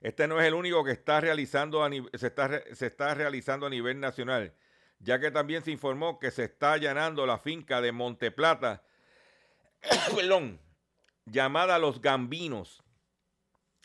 Este 0.00 0.26
no 0.26 0.40
es 0.40 0.46
el 0.46 0.54
único 0.54 0.84
que 0.84 0.92
está 0.92 1.20
realizando 1.20 1.88
se, 2.14 2.26
está, 2.26 2.62
se 2.74 2.86
está 2.86 3.14
realizando 3.14 3.66
a 3.66 3.70
nivel 3.70 4.00
nacional, 4.00 4.54
ya 4.98 5.20
que 5.20 5.30
también 5.30 5.62
se 5.62 5.70
informó 5.70 6.18
que 6.18 6.30
se 6.30 6.44
está 6.44 6.72
allanando 6.72 7.26
la 7.26 7.38
finca 7.38 7.80
de 7.80 7.92
Monteplata, 7.92 8.82
llamada 11.26 11.78
Los 11.78 12.00
Gambinos, 12.00 12.82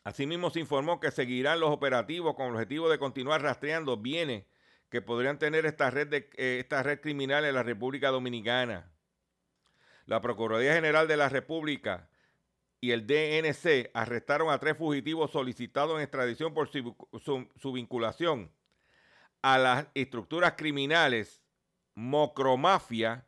Asimismo, 0.07 0.49
se 0.51 0.61
informó 0.61 1.01
que 1.01 1.11
seguirán 1.11 1.59
los 1.59 1.69
operativos 1.69 2.33
con 2.33 2.45
el 2.45 2.53
objetivo 2.53 2.87
de 2.87 2.97
continuar 2.97 3.41
rastreando 3.41 3.97
bienes 3.97 4.45
que 4.89 5.01
podrían 5.01 5.37
tener 5.37 5.65
esta 5.65 5.91
red, 5.91 6.07
de, 6.07 6.29
eh, 6.37 6.59
esta 6.61 6.81
red 6.81 7.01
criminal 7.01 7.43
en 7.43 7.53
la 7.53 7.61
República 7.61 8.07
Dominicana. 8.07 8.89
La 10.05 10.21
Procuraduría 10.21 10.75
General 10.75 11.09
de 11.09 11.17
la 11.17 11.27
República 11.27 12.07
y 12.79 12.91
el 12.91 13.07
DNC 13.07 13.91
arrestaron 13.93 14.49
a 14.49 14.59
tres 14.59 14.77
fugitivos 14.77 15.31
solicitados 15.31 15.95
en 15.95 16.03
extradición 16.03 16.53
por 16.53 16.69
su, 16.69 17.71
vinculación 17.73 18.51
a 19.41 19.57
las 19.57 19.87
estructuras 19.93 20.53
criminales 20.57 21.41
Mocromafia 21.95 23.25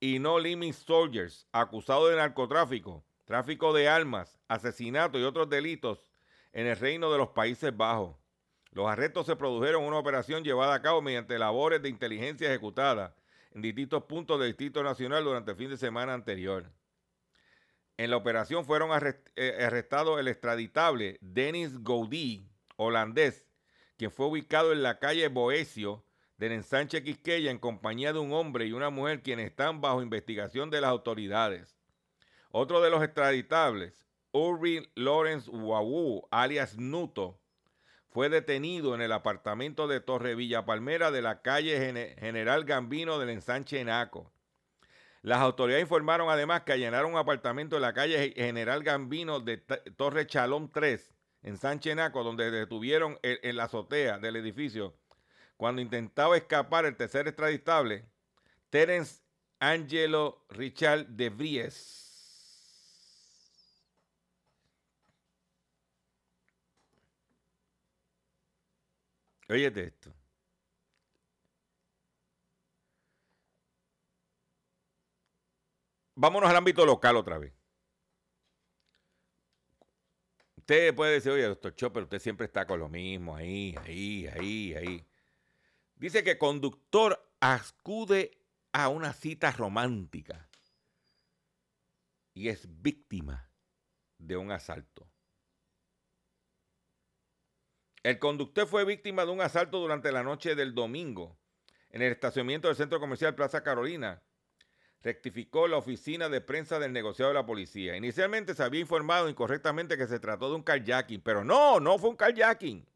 y 0.00 0.18
No 0.18 0.38
Limit 0.38 0.74
Soldiers, 0.74 1.46
acusados 1.52 2.10
de 2.10 2.16
narcotráfico 2.16 3.04
tráfico 3.24 3.72
de 3.72 3.88
armas, 3.88 4.38
asesinato 4.48 5.18
y 5.18 5.22
otros 5.22 5.48
delitos 5.48 6.04
en 6.52 6.66
el 6.66 6.76
reino 6.76 7.10
de 7.10 7.18
los 7.18 7.28
Países 7.30 7.74
Bajos. 7.74 8.16
Los 8.72 8.88
arrestos 8.88 9.26
se 9.26 9.36
produjeron 9.36 9.82
en 9.82 9.88
una 9.88 9.98
operación 9.98 10.44
llevada 10.44 10.74
a 10.74 10.82
cabo 10.82 11.00
mediante 11.00 11.38
labores 11.38 11.80
de 11.80 11.88
inteligencia 11.88 12.48
ejecutada 12.48 13.14
en 13.54 13.62
distintos 13.62 14.04
puntos 14.04 14.38
del 14.38 14.48
Distrito 14.48 14.82
Nacional 14.82 15.24
durante 15.24 15.52
el 15.52 15.56
fin 15.56 15.70
de 15.70 15.76
semana 15.76 16.14
anterior. 16.14 16.70
En 17.96 18.10
la 18.10 18.16
operación 18.16 18.64
fueron 18.64 18.90
eh, 19.36 19.58
arrestados 19.64 20.18
el 20.18 20.28
extraditable 20.28 21.18
Denis 21.20 21.82
Gaudí, 21.82 22.48
holandés, 22.76 23.44
quien 23.96 24.10
fue 24.10 24.26
ubicado 24.26 24.72
en 24.72 24.82
la 24.82 24.98
calle 24.98 25.28
Boesio 25.28 26.04
del 26.38 26.52
ensanche 26.52 27.02
Quisqueya 27.02 27.50
en 27.50 27.58
compañía 27.58 28.12
de 28.12 28.18
un 28.18 28.32
hombre 28.32 28.66
y 28.66 28.72
una 28.72 28.90
mujer 28.90 29.22
quienes 29.22 29.46
están 29.46 29.80
bajo 29.80 30.02
investigación 30.02 30.70
de 30.70 30.80
las 30.80 30.90
autoridades. 30.90 31.76
Otro 32.50 32.80
de 32.80 32.90
los 32.90 33.02
extraditables, 33.02 34.04
Uri 34.32 34.90
Lawrence 34.94 35.50
Wawu, 35.50 36.26
alias 36.30 36.76
Nuto, 36.78 37.38
fue 38.08 38.28
detenido 38.28 38.94
en 38.94 39.02
el 39.02 39.12
apartamento 39.12 39.86
de 39.86 40.00
Torre 40.00 40.34
Villa 40.34 40.64
Palmera 40.64 41.10
de 41.10 41.22
la 41.22 41.42
calle 41.42 42.14
General 42.18 42.64
Gambino 42.64 43.18
del 43.18 43.30
ensanche 43.30 43.82
Naco. 43.84 44.32
Las 45.22 45.38
autoridades 45.38 45.82
informaron 45.82 46.28
además 46.30 46.62
que 46.62 46.72
allanaron 46.72 47.12
un 47.12 47.18
apartamento 47.18 47.76
en 47.76 47.82
la 47.82 47.94
calle 47.94 48.34
General 48.36 48.82
Gambino 48.82 49.40
de 49.40 49.56
Torre 49.96 50.26
Chalón 50.26 50.70
3, 50.70 51.14
en 51.44 51.58
Sánchez 51.58 51.96
Naco, 51.96 52.24
donde 52.24 52.50
detuvieron 52.50 53.18
en 53.22 53.56
la 53.56 53.64
azotea 53.64 54.18
del 54.18 54.36
edificio 54.36 54.96
cuando 55.56 55.80
intentaba 55.80 56.36
escapar 56.36 56.86
el 56.86 56.96
tercer 56.96 57.28
extraditable, 57.28 58.04
Terence 58.68 59.22
Angelo 59.60 60.44
Richard 60.48 61.06
de 61.06 61.30
Vries. 61.30 62.00
Óyete 69.48 69.84
esto. 69.84 70.21
Vámonos 76.22 76.48
al 76.48 76.54
ámbito 76.54 76.86
local 76.86 77.16
otra 77.16 77.36
vez. 77.36 77.52
Usted 80.54 80.94
puede 80.94 81.14
decir, 81.14 81.32
oye, 81.32 81.42
doctor 81.42 81.74
Chopper, 81.74 82.04
usted 82.04 82.20
siempre 82.20 82.46
está 82.46 82.64
con 82.64 82.78
lo 82.78 82.88
mismo, 82.88 83.34
ahí, 83.34 83.74
ahí, 83.82 84.28
ahí, 84.28 84.74
ahí. 84.74 85.06
Dice 85.96 86.22
que 86.22 86.38
conductor 86.38 87.20
acude 87.40 88.38
a 88.70 88.88
una 88.88 89.12
cita 89.12 89.50
romántica 89.50 90.48
y 92.34 92.50
es 92.50 92.68
víctima 92.80 93.50
de 94.18 94.36
un 94.36 94.52
asalto. 94.52 95.10
El 98.04 98.20
conductor 98.20 98.68
fue 98.68 98.84
víctima 98.84 99.24
de 99.24 99.32
un 99.32 99.40
asalto 99.40 99.80
durante 99.80 100.12
la 100.12 100.22
noche 100.22 100.54
del 100.54 100.72
domingo 100.72 101.36
en 101.90 102.00
el 102.02 102.12
estacionamiento 102.12 102.68
del 102.68 102.76
centro 102.76 103.00
comercial 103.00 103.34
Plaza 103.34 103.64
Carolina. 103.64 104.22
Rectificó 105.02 105.66
la 105.66 105.78
oficina 105.78 106.28
de 106.28 106.40
prensa 106.40 106.78
del 106.78 106.92
negociado 106.92 107.30
de 107.30 107.34
la 107.34 107.46
policía. 107.46 107.96
Inicialmente 107.96 108.54
se 108.54 108.62
había 108.62 108.80
informado 108.80 109.28
incorrectamente 109.28 109.96
que 109.96 110.06
se 110.06 110.20
trató 110.20 110.48
de 110.48 110.54
un 110.54 110.62
carjacking, 110.62 111.20
pero 111.20 111.42
no, 111.44 111.80
no 111.80 111.98
fue 111.98 112.10
un 112.10 112.16
carjacking. 112.16 112.86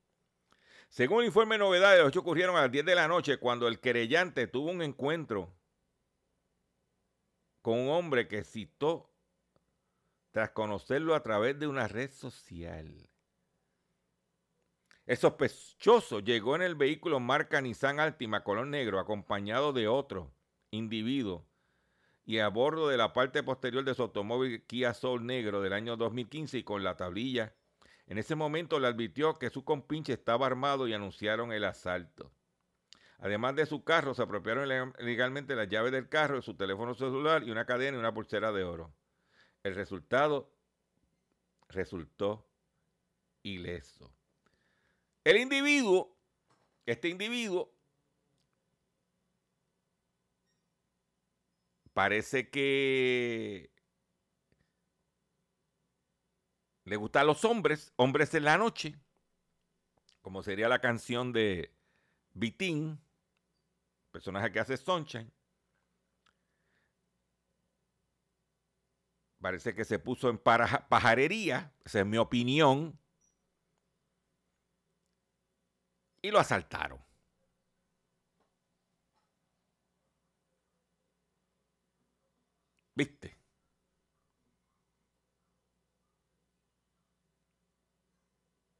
Según 0.88 1.20
el 1.20 1.26
informe 1.26 1.56
de 1.56 1.60
novedades, 1.60 2.00
los 2.00 2.10
hechos 2.10 2.22
ocurrieron 2.22 2.56
a 2.56 2.62
las 2.62 2.70
10 2.70 2.86
de 2.86 2.94
la 2.94 3.08
noche 3.08 3.38
cuando 3.38 3.66
el 3.66 3.80
querellante 3.80 4.46
tuvo 4.46 4.70
un 4.70 4.82
encuentro 4.82 5.52
con 7.60 7.80
un 7.80 7.88
hombre 7.88 8.28
que 8.28 8.44
citó 8.44 9.10
tras 10.30 10.50
conocerlo 10.50 11.14
a 11.16 11.22
través 11.24 11.58
de 11.58 11.66
una 11.66 11.88
red 11.88 12.12
social. 12.12 13.10
El 15.06 15.16
sospechoso 15.16 16.20
llegó 16.20 16.54
en 16.54 16.62
el 16.62 16.76
vehículo 16.76 17.18
marca 17.18 17.60
Nissan 17.60 17.98
Altima 17.98 18.44
color 18.44 18.68
negro 18.68 19.00
acompañado 19.00 19.72
de 19.72 19.88
otro 19.88 20.32
individuo 20.70 21.44
y 22.26 22.40
a 22.40 22.48
bordo 22.48 22.88
de 22.88 22.96
la 22.96 23.12
parte 23.12 23.44
posterior 23.44 23.84
de 23.84 23.94
su 23.94 24.02
automóvil 24.02 24.64
Kia 24.64 24.92
Soul 24.92 25.24
negro 25.24 25.62
del 25.62 25.72
año 25.72 25.96
2015 25.96 26.58
y 26.58 26.64
con 26.64 26.82
la 26.82 26.96
tablilla. 26.96 27.54
En 28.08 28.18
ese 28.18 28.34
momento 28.34 28.80
le 28.80 28.88
advirtió 28.88 29.38
que 29.38 29.48
su 29.48 29.64
compinche 29.64 30.12
estaba 30.12 30.46
armado 30.46 30.88
y 30.88 30.92
anunciaron 30.92 31.52
el 31.52 31.64
asalto. 31.64 32.32
Además 33.18 33.54
de 33.54 33.64
su 33.64 33.84
carro, 33.84 34.12
se 34.12 34.22
apropiaron 34.22 34.92
legalmente 34.98 35.54
las 35.54 35.68
llaves 35.68 35.92
del 35.92 36.08
carro, 36.08 36.42
su 36.42 36.54
teléfono 36.54 36.94
celular 36.94 37.44
y 37.44 37.50
una 37.52 37.64
cadena 37.64 37.96
y 37.96 38.00
una 38.00 38.12
pulsera 38.12 38.52
de 38.52 38.64
oro. 38.64 38.92
El 39.62 39.76
resultado 39.76 40.50
resultó 41.68 42.44
ileso. 43.42 44.12
El 45.22 45.38
individuo, 45.38 46.16
este 46.84 47.08
individuo, 47.08 47.72
parece 51.96 52.50
que 52.50 53.70
le 56.84 56.96
gustan 56.96 57.26
los 57.26 57.42
hombres, 57.46 57.90
hombres 57.96 58.34
en 58.34 58.44
la 58.44 58.58
noche, 58.58 58.94
como 60.20 60.42
sería 60.42 60.68
la 60.68 60.78
canción 60.78 61.32
de 61.32 61.74
Vitín, 62.34 63.00
personaje 64.10 64.52
que 64.52 64.60
hace 64.60 64.76
Sunshine. 64.76 65.32
Parece 69.40 69.74
que 69.74 69.86
se 69.86 69.98
puso 69.98 70.28
en 70.28 70.36
pajarería, 70.36 71.72
esa 71.82 72.00
es 72.00 72.06
mi 72.06 72.18
opinión. 72.18 73.00
y 76.20 76.30
lo 76.30 76.40
asaltaron. 76.40 77.05
¿Viste? 82.96 83.36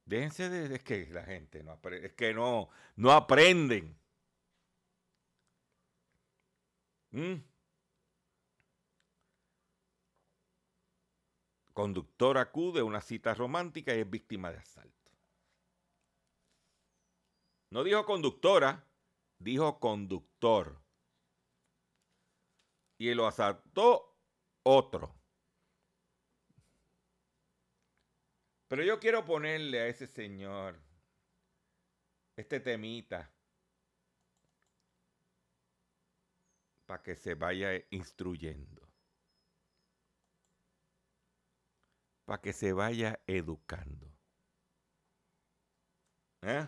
Déjense 0.05 0.49
de, 0.49 0.75
es 0.75 0.83
que 0.83 1.05
la 1.07 1.23
gente 1.23 1.63
no 1.63 1.79
es 1.91 2.13
que 2.13 2.33
no, 2.33 2.69
no 2.95 3.11
aprenden. 3.11 3.97
¿Mm? 7.11 7.35
Conductor 11.73 12.37
acude 12.37 12.79
a 12.79 12.83
una 12.83 13.01
cita 13.01 13.33
romántica 13.35 13.93
y 13.95 13.99
es 13.99 14.09
víctima 14.09 14.51
de 14.51 14.57
asalto. 14.57 15.11
No 17.69 17.83
dijo 17.83 18.05
conductora, 18.05 18.87
dijo 19.39 19.79
conductor. 19.79 20.86
Y 22.97 23.13
lo 23.13 23.27
asaltó 23.27 24.17
otro. 24.63 25.15
Pero 28.67 28.83
yo 28.83 28.99
quiero 28.99 29.23
ponerle 29.23 29.79
a 29.79 29.87
ese 29.87 30.07
señor 30.07 30.81
este 32.35 32.59
temita 32.59 33.31
para 36.85 37.03
que 37.03 37.15
se 37.15 37.35
vaya 37.35 37.69
instruyendo. 37.91 38.81
Para 42.25 42.41
que 42.41 42.51
se 42.53 42.73
vaya 42.73 43.19
educando. 43.25 44.11
¿Eh? 46.41 46.67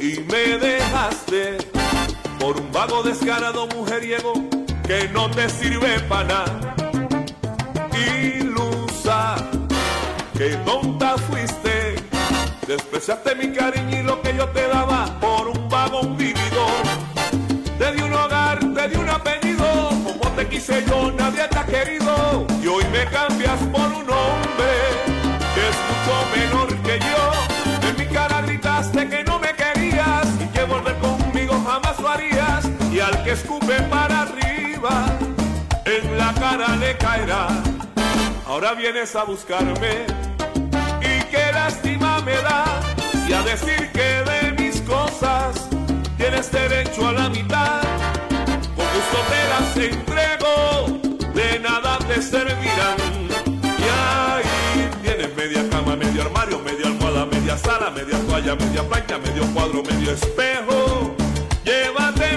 Y 0.00 0.20
me 0.20 0.56
dejaste 0.58 1.58
por 2.38 2.58
un 2.58 2.72
vago 2.72 3.02
descarado 3.02 3.66
mujeriego 3.66 4.32
que 4.86 5.08
no 5.12 5.30
te 5.30 5.48
sirve 5.48 6.00
para 6.08 6.24
nada. 6.24 6.74
Ilusa, 7.94 9.36
que 10.36 10.56
tonta 10.64 11.18
fuiste, 11.18 11.96
despreciaste 12.66 13.34
mi 13.34 13.52
cariño 13.52 14.00
y 14.00 14.02
lo 14.02 14.22
que 14.22 14.34
yo 14.34 14.48
te 14.48 14.66
daba 14.68 15.20
por 15.20 15.48
un 15.48 15.68
vago 15.68 16.02
vividor. 16.14 16.82
Te 17.78 17.92
di 17.92 18.02
un 18.02 18.14
hogar, 18.14 18.58
te 18.58 18.88
di 18.88 18.96
un 18.96 19.08
apellido, 19.08 19.66
como 20.04 20.34
te 20.34 20.48
quise 20.48 20.82
yo, 20.86 21.12
nadie 21.12 21.46
te 21.48 21.58
ha 21.58 21.66
querido, 21.66 22.46
y 22.62 22.66
hoy 22.66 22.84
me 22.90 23.04
cambias 23.06 23.58
por 23.72 23.92
un 23.92 24.09
al 33.10 33.24
que 33.24 33.32
escupe 33.32 33.80
para 33.90 34.22
arriba, 34.22 35.06
en 35.84 36.18
la 36.18 36.32
cara 36.34 36.76
le 36.76 36.96
caerá. 36.96 37.48
Ahora 38.46 38.74
vienes 38.74 39.14
a 39.16 39.24
buscarme 39.24 40.06
y 41.00 41.24
qué 41.30 41.52
lástima 41.52 42.20
me 42.20 42.36
da 42.48 42.64
y 43.28 43.32
a 43.32 43.42
decir 43.42 43.90
que 43.92 44.08
de 44.30 44.52
mis 44.58 44.80
cosas 44.82 45.68
tienes 46.16 46.50
derecho 46.50 47.06
a 47.08 47.12
la 47.12 47.28
mitad. 47.28 47.82
Con 48.76 48.86
gusto 48.96 49.18
te 49.32 49.40
las 49.52 49.76
entrego, 49.76 51.32
de 51.34 51.58
nada 51.60 51.98
te 52.08 52.20
servirán. 52.22 52.98
Y 53.62 53.86
ahí 54.00 54.90
tienes 55.02 55.34
media 55.36 55.68
cama, 55.70 55.96
medio 55.96 56.22
armario, 56.22 56.58
media 56.60 56.86
almohada, 56.86 57.26
media 57.26 57.56
sala, 57.56 57.90
media 57.90 58.18
toalla, 58.26 58.54
media 58.56 58.82
plancha, 58.88 59.18
medio 59.18 59.44
cuadro, 59.54 59.82
medio 59.82 60.12
espejo. 60.12 61.14
Llévate 61.64 62.36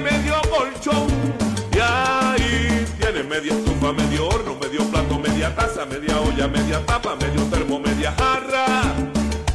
y 0.56 1.80
ahí 1.80 2.86
tienes 3.00 3.26
media 3.28 3.54
estufa, 3.54 3.92
medio 3.92 4.28
horno, 4.28 4.56
medio 4.62 4.84
plato, 4.92 5.18
media 5.18 5.56
taza, 5.56 5.84
media 5.86 6.20
olla, 6.22 6.48
media 6.48 6.80
tapa, 6.86 7.16
medio 7.16 7.42
termo, 7.46 7.80
media 7.80 8.14
jarra 8.16 8.84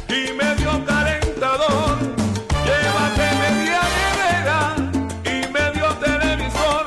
y 0.09 0.33
medio 0.33 0.83
calentador. 0.85 1.97
Llévate 2.65 3.27
media 3.45 3.81
nevera 3.95 4.75
y 5.23 5.47
medio 5.53 5.87
televisor 6.03 6.85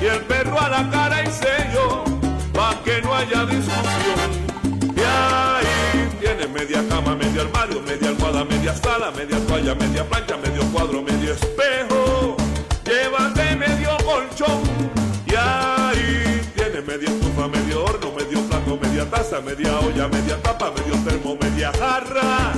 y 0.00 0.06
el 0.06 0.20
perro 0.22 0.58
a 0.58 0.68
la 0.70 0.90
cara 0.90 1.22
y 1.22 1.30
sello 1.30 2.04
pa' 2.54 2.80
que 2.82 3.02
no 3.02 3.14
haya 3.14 3.44
discusión. 3.44 4.30
Y 4.96 5.00
ahí 5.00 6.08
tienes 6.18 6.48
media 6.48 6.82
cama, 6.88 7.14
medio 7.14 7.42
armario, 7.42 7.82
media 7.82 8.08
almohada, 8.08 8.44
media 8.44 8.74
sala, 8.74 9.10
media 9.10 9.38
toalla, 9.46 9.74
media 9.74 10.02
plancha, 10.08 10.38
medio 10.38 10.62
cuadro, 10.72 11.02
medio 11.02 11.11
y 15.26 15.34
ahí 15.34 16.40
tienes 16.54 16.86
media 16.86 17.08
estufa, 17.08 17.48
medio 17.48 17.84
horno, 17.84 18.12
medio 18.12 18.40
plato, 18.48 18.78
media 18.82 19.08
taza, 19.08 19.40
media 19.40 19.78
olla, 19.80 20.08
media 20.08 20.36
tapa, 20.42 20.70
medio 20.70 20.94
termo, 21.04 21.36
media 21.40 21.72
jarra 21.78 22.52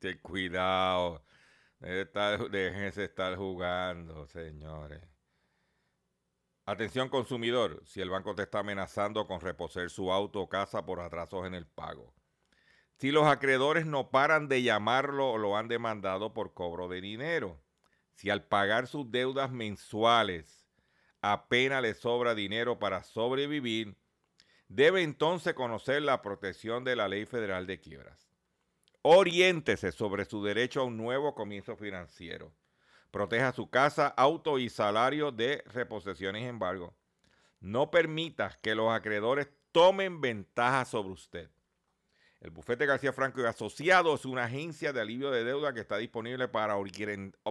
Ten 0.00 0.18
cuidado. 0.18 1.24
Deje 1.78 2.00
estar- 2.02 2.50
Déjense 2.50 3.04
estar 3.04 3.36
jugando, 3.36 4.26
señores. 4.26 5.02
Atención 6.66 7.08
consumidor, 7.08 7.82
si 7.84 8.00
el 8.00 8.10
banco 8.10 8.34
te 8.34 8.42
está 8.42 8.60
amenazando 8.60 9.26
con 9.26 9.40
reposer 9.40 9.90
su 9.90 10.12
auto 10.12 10.40
o 10.40 10.48
casa 10.48 10.84
por 10.84 11.00
atrasos 11.00 11.46
en 11.46 11.54
el 11.54 11.66
pago. 11.66 12.14
Si 12.96 13.10
los 13.10 13.26
acreedores 13.26 13.86
no 13.86 14.10
paran 14.10 14.48
de 14.48 14.62
llamarlo 14.62 15.30
o 15.32 15.38
lo 15.38 15.56
han 15.56 15.68
demandado 15.68 16.32
por 16.34 16.52
cobro 16.54 16.88
de 16.88 17.00
dinero. 17.00 17.60
Si 18.12 18.28
al 18.30 18.44
pagar 18.44 18.86
sus 18.86 19.10
deudas 19.10 19.50
mensuales 19.50 20.68
apenas 21.22 21.82
le 21.82 21.94
sobra 21.94 22.34
dinero 22.34 22.78
para 22.78 23.02
sobrevivir, 23.02 23.96
debe 24.68 25.02
entonces 25.02 25.54
conocer 25.54 26.02
la 26.02 26.20
protección 26.22 26.84
de 26.84 26.96
la 26.96 27.08
Ley 27.08 27.24
Federal 27.24 27.66
de 27.66 27.80
Quiebras. 27.80 28.29
Oriéntese 29.02 29.92
sobre 29.92 30.26
su 30.26 30.44
derecho 30.44 30.80
a 30.80 30.84
un 30.84 30.98
nuevo 30.98 31.34
comienzo 31.34 31.74
financiero. 31.74 32.52
Proteja 33.10 33.52
su 33.52 33.70
casa, 33.70 34.08
auto 34.08 34.58
y 34.58 34.68
salario 34.68 35.32
de 35.32 35.64
reposiciones 35.72 36.42
y 36.42 36.46
embargo. 36.46 36.94
No 37.60 37.90
permita 37.90 38.58
que 38.62 38.74
los 38.74 38.92
acreedores 38.92 39.48
tomen 39.72 40.20
ventaja 40.20 40.84
sobre 40.84 41.12
usted. 41.12 41.50
El 42.40 42.50
bufete 42.50 42.84
García 42.84 43.12
Franco 43.12 43.40
y 43.40 43.44
Asociados 43.44 44.20
es 44.20 44.26
una 44.26 44.44
agencia 44.44 44.92
de 44.92 45.00
alivio 45.00 45.30
de 45.30 45.44
deuda 45.44 45.72
que 45.72 45.80
está 45.80 45.96
disponible 45.96 46.48
para, 46.48 46.76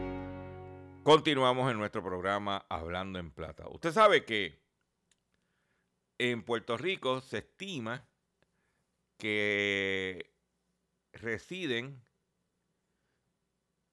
Continuamos 1.03 1.71
en 1.71 1.79
nuestro 1.79 2.03
programa 2.03 2.67
Hablando 2.69 3.17
en 3.17 3.31
Plata. 3.31 3.67
Usted 3.69 3.91
sabe 3.91 4.23
que 4.23 4.61
en 6.19 6.43
Puerto 6.43 6.77
Rico 6.77 7.21
se 7.21 7.39
estima 7.39 8.07
que 9.17 10.31
residen 11.11 12.03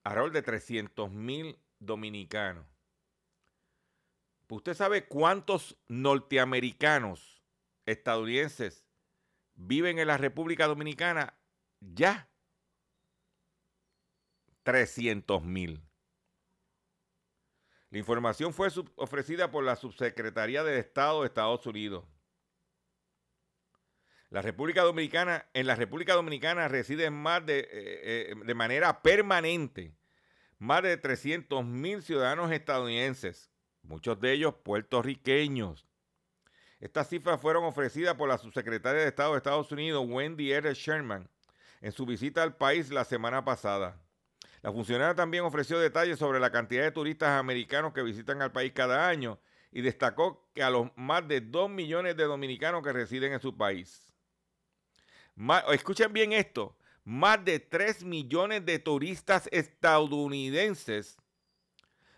alrededor 0.04 0.32
de 0.32 0.42
300 0.42 1.10
mil 1.10 1.58
dominicanos. 1.78 2.66
¿Usted 4.50 4.74
sabe 4.74 5.08
cuántos 5.08 5.78
norteamericanos 5.88 7.42
estadounidenses 7.86 8.86
viven 9.54 9.98
en 9.98 10.08
la 10.08 10.18
República 10.18 10.66
Dominicana? 10.66 11.38
Ya. 11.80 12.28
300 14.64 15.42
mil. 15.42 15.87
La 17.90 17.98
información 17.98 18.52
fue 18.52 18.68
ofrecida 18.96 19.50
por 19.50 19.64
la 19.64 19.76
Subsecretaría 19.76 20.62
de 20.62 20.78
Estado 20.78 21.22
de 21.22 21.28
Estados 21.28 21.66
Unidos. 21.66 22.04
La 24.30 24.42
República 24.42 24.82
Dominicana, 24.82 25.46
en 25.54 25.66
la 25.66 25.74
República 25.74 26.14
Dominicana 26.14 26.68
residen 26.68 27.14
más 27.14 27.46
de, 27.46 27.60
eh, 27.60 27.66
eh, 27.72 28.34
de 28.44 28.54
manera 28.54 29.00
permanente 29.00 29.98
más 30.58 30.82
de 30.82 30.96
300 30.96 31.64
mil 31.64 32.02
ciudadanos 32.02 32.50
estadounidenses, 32.50 33.50
muchos 33.82 34.20
de 34.20 34.32
ellos 34.32 34.54
puertorriqueños. 34.62 35.86
Estas 36.80 37.08
cifras 37.08 37.40
fueron 37.40 37.64
ofrecidas 37.64 38.14
por 38.14 38.28
la 38.28 38.38
subsecretaria 38.38 39.02
de 39.02 39.08
Estado 39.08 39.32
de 39.32 39.38
Estados 39.38 39.72
Unidos, 39.72 40.04
Wendy 40.06 40.52
R. 40.52 40.74
Sherman, 40.74 41.28
en 41.80 41.92
su 41.92 42.06
visita 42.06 42.42
al 42.42 42.56
país 42.56 42.90
la 42.90 43.04
semana 43.04 43.44
pasada. 43.44 44.00
La 44.68 44.74
funcionaria 44.74 45.14
también 45.14 45.44
ofreció 45.44 45.78
detalles 45.78 46.18
sobre 46.18 46.38
la 46.38 46.52
cantidad 46.52 46.82
de 46.82 46.90
turistas 46.90 47.30
americanos 47.30 47.94
que 47.94 48.02
visitan 48.02 48.42
al 48.42 48.52
país 48.52 48.74
cada 48.74 49.08
año 49.08 49.40
y 49.72 49.80
destacó 49.80 50.46
que 50.54 50.62
a 50.62 50.68
los 50.68 50.90
más 50.94 51.26
de 51.26 51.40
2 51.40 51.70
millones 51.70 52.18
de 52.18 52.24
dominicanos 52.24 52.82
que 52.82 52.92
residen 52.92 53.32
en 53.32 53.40
su 53.40 53.56
país. 53.56 54.12
escuchen 55.72 56.12
bien 56.12 56.34
esto, 56.34 56.76
más 57.02 57.42
de 57.46 57.60
3 57.60 58.04
millones 58.04 58.66
de 58.66 58.78
turistas 58.78 59.48
estadounidenses 59.52 61.16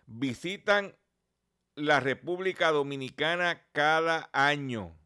visitan 0.06 0.96
la 1.76 2.00
República 2.00 2.72
Dominicana 2.72 3.62
cada 3.70 4.28
año. 4.32 4.99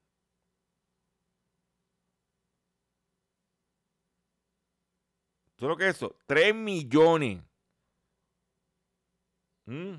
Solo 5.59 5.77
que 5.77 5.89
eso, 5.89 6.17
3 6.27 6.55
millones. 6.55 7.43
Mm. 9.67 9.95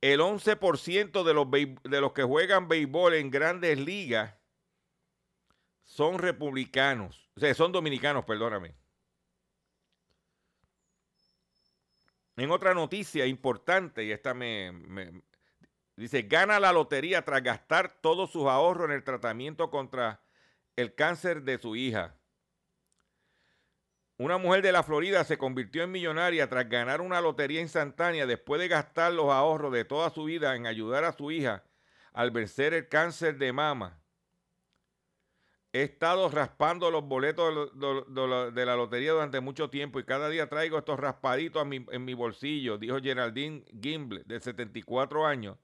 El 0.00 0.20
11% 0.20 1.22
de 1.22 1.34
los, 1.34 1.48
de 1.50 2.00
los 2.00 2.12
que 2.12 2.24
juegan 2.24 2.68
béisbol 2.68 3.14
en 3.14 3.30
grandes 3.30 3.78
ligas 3.78 4.34
son 5.84 6.18
republicanos. 6.18 7.28
O 7.36 7.40
sea, 7.40 7.54
son 7.54 7.70
dominicanos, 7.70 8.24
perdóname. 8.24 8.74
En 12.36 12.50
otra 12.50 12.74
noticia 12.74 13.26
importante, 13.26 14.04
y 14.04 14.10
esta 14.10 14.34
me, 14.34 14.72
Dice, 16.02 16.22
gana 16.22 16.58
la 16.58 16.72
lotería 16.72 17.24
tras 17.24 17.44
gastar 17.44 17.92
todos 18.00 18.32
sus 18.32 18.46
ahorros 18.46 18.88
en 18.88 18.96
el 18.96 19.04
tratamiento 19.04 19.70
contra 19.70 20.20
el 20.74 20.96
cáncer 20.96 21.42
de 21.44 21.58
su 21.58 21.76
hija. 21.76 22.16
Una 24.16 24.36
mujer 24.36 24.62
de 24.62 24.72
la 24.72 24.82
Florida 24.82 25.22
se 25.22 25.38
convirtió 25.38 25.84
en 25.84 25.92
millonaria 25.92 26.48
tras 26.48 26.68
ganar 26.68 27.02
una 27.02 27.20
lotería 27.20 27.60
instantánea 27.60 28.26
después 28.26 28.60
de 28.60 28.66
gastar 28.66 29.12
los 29.12 29.30
ahorros 29.30 29.72
de 29.72 29.84
toda 29.84 30.10
su 30.10 30.24
vida 30.24 30.56
en 30.56 30.66
ayudar 30.66 31.04
a 31.04 31.12
su 31.12 31.30
hija 31.30 31.62
al 32.12 32.32
vencer 32.32 32.74
el 32.74 32.88
cáncer 32.88 33.38
de 33.38 33.52
mama. 33.52 34.02
He 35.72 35.82
estado 35.82 36.28
raspando 36.30 36.90
los 36.90 37.04
boletos 37.04 37.70
de 37.78 38.66
la 38.66 38.74
lotería 38.74 39.12
durante 39.12 39.38
mucho 39.38 39.70
tiempo 39.70 40.00
y 40.00 40.04
cada 40.04 40.28
día 40.28 40.48
traigo 40.48 40.78
estos 40.78 40.98
raspaditos 40.98 41.64
en 41.70 42.04
mi 42.04 42.14
bolsillo, 42.14 42.76
dijo 42.76 42.98
Geraldine 43.00 43.64
Gimble, 43.80 44.24
de 44.26 44.40
74 44.40 45.24
años 45.24 45.58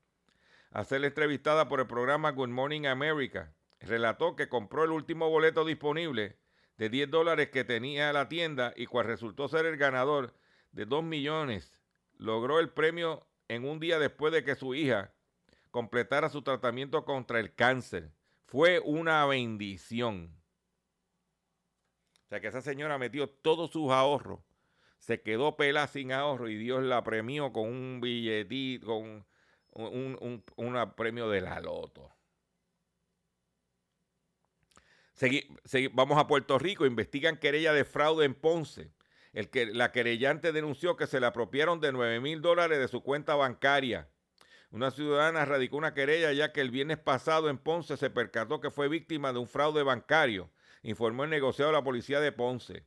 a 0.71 0.85
ser 0.85 1.05
entrevistada 1.05 1.69
por 1.69 1.81
el 1.81 1.87
programa 1.87 2.31
Good 2.31 2.49
Morning 2.49 2.87
America. 2.87 3.55
Relató 3.81 4.37
que 4.37 4.49
compró 4.49 4.85
el 4.85 4.91
último 4.91 5.31
boleto 5.31 5.65
disponible 5.65 6.39
de 6.77 6.89
10 6.89 7.11
dólares 7.11 7.51
que 7.51 7.65
tenía 7.65 8.13
la 8.13 8.29
tienda 8.29 8.73
y 8.77 8.87
cual 8.87 9.07
resultó 9.07 9.49
ser 9.49 9.67
el 9.67 9.77
ganador 9.77 10.35
de 10.73 10.87
2 10.87 11.03
millones. 11.05 11.81
Logró 12.17 12.61
el 12.61 12.71
premio 12.71 13.27
en 13.49 13.65
un 13.65 13.81
día 13.81 13.99
después 13.99 14.33
de 14.33 14.45
que 14.45 14.55
su 14.55 14.75
hija 14.75 15.13
completara 15.71 16.29
su 16.29 16.43
tratamiento 16.43 17.05
contra 17.05 17.41
el 17.41 17.55
cáncer. 17.55 18.11
Fue 18.47 18.81
una 18.81 19.25
bendición. 19.27 20.35
O 22.25 22.29
sea 22.29 22.41
que 22.41 22.49
esa 22.49 22.63
señora 22.63 22.99
metió 22.99 23.29
todos 23.29 23.71
sus 23.71 23.91
ahorros, 23.91 24.41
se 24.99 25.23
quedó 25.23 25.57
pelada 25.57 25.87
sin 25.87 26.13
ahorro 26.13 26.49
y 26.49 26.57
Dios 26.57 26.83
la 26.83 27.03
premió 27.03 27.53
con 27.53 27.69
un 27.69 28.01
billetito, 28.01 28.87
con 28.87 29.27
un, 29.75 30.43
premio 30.97 31.29
de 31.29 31.41
la 31.41 31.61
loto. 31.61 32.11
vamos 35.93 36.19
a 36.19 36.27
Puerto 36.27 36.59
Rico, 36.59 36.87
investigan 36.87 37.37
querella 37.37 37.73
de 37.73 37.85
fraude 37.85 38.25
en 38.25 38.35
Ponce. 38.35 38.93
El 39.33 39.51
que, 39.51 39.67
la 39.67 39.93
querellante 39.93 40.53
denunció 40.53 40.97
que 40.97 41.07
se 41.07 41.21
le 41.21 41.27
apropiaron 41.27 41.81
de 41.81 41.93
9 41.93 42.21
mil 42.21 42.41
dólares 42.41 42.79
de 42.79 42.89
su 42.89 43.03
cuenta 43.03 43.35
bancaria. 43.35 44.09
Una 44.71 44.91
ciudadana 44.91 45.45
radicó 45.45 45.77
una 45.77 45.95
querella 45.95 46.33
ya 46.33 46.53
que 46.53 46.61
el 46.61 46.71
viernes 46.71 46.99
pasado 46.99 47.49
en 47.49 47.59
Ponce 47.59 47.97
se 47.97 48.11
percató 48.11 48.61
que 48.61 48.71
fue 48.71 48.89
víctima 48.89 49.33
de 49.33 49.39
un 49.39 49.47
fraude 49.47 49.83
bancario, 49.83 50.51
informó 50.83 51.25
el 51.25 51.31
negociado 51.31 51.71
de 51.71 51.79
la 51.79 51.85
policía 51.85 52.21
de 52.21 52.33
Ponce. 52.33 52.85